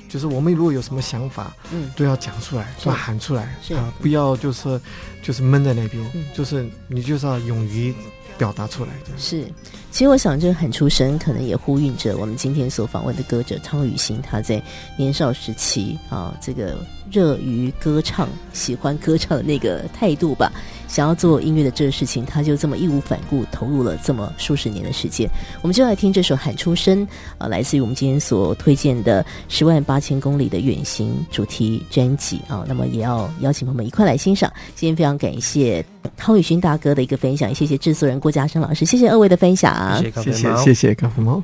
[0.10, 3.44] 就是我们如果有什么想法，嗯，都要讲出来，都要喊出来
[3.76, 4.82] 啊，不要就是
[5.22, 7.94] 就是闷在那边，嗯、就是你就是要勇于。
[8.38, 9.45] 表达出来的是，
[9.92, 14.62] 其实我想，这个喊出声，可能也呼应着我们今天所访问的歌者汤雨欣，他在
[14.96, 16.78] 年少时期啊，这个
[17.12, 20.50] 热于歌唱、喜欢歌唱的那个态度吧。
[20.88, 25.30] 想要做音乐的这个事情，他就这么义无反顾投入了这么数十年的时间。
[25.62, 27.06] 我们就来听这首《喊出声》
[27.38, 32.66] 啊，来自于我们今天所推荐的《十万八千公里的远行》主题专辑啊。
[32.68, 34.52] 那么也要邀请朋友们一块来欣赏。
[34.76, 35.86] 今天非常感谢
[36.18, 41.44] 汤雨欣大哥的一个分享，谢谢制作人郭嘉生老师，谢谢二位的分享，谢谢谢谢咖啡猫。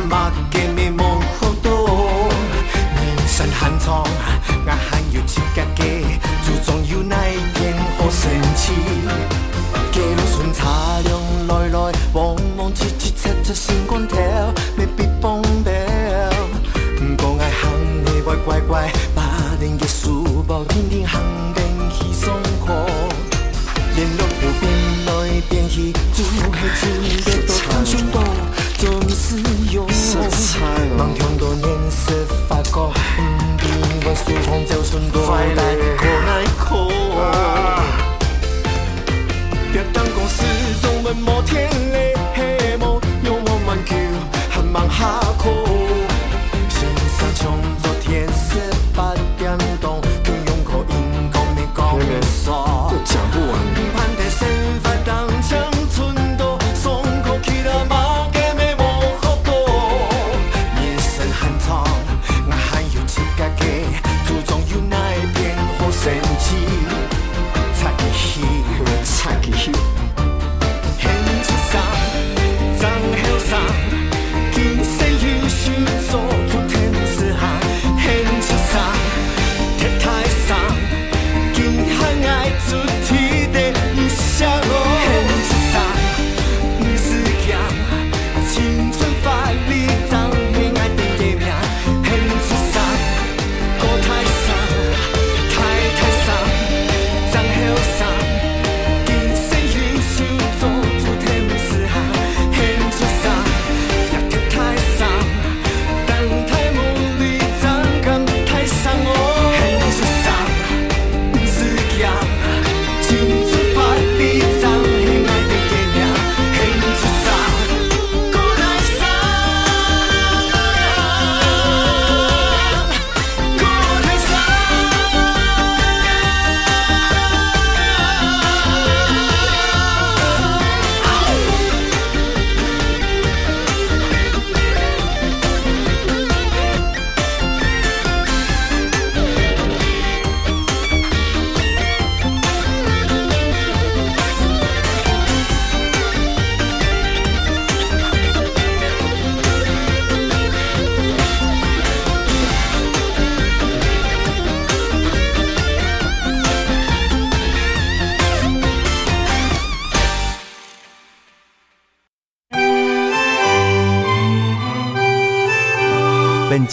[0.00, 2.32] Mặc kệ 好多 màng, không tốt
[2.96, 3.16] nên
[8.10, 9.03] say.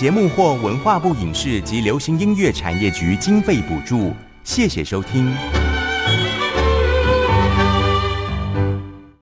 [0.02, 4.12] 节目或文化部影视及流行音乐产业局经费补助。
[4.44, 5.32] 谢谢收听。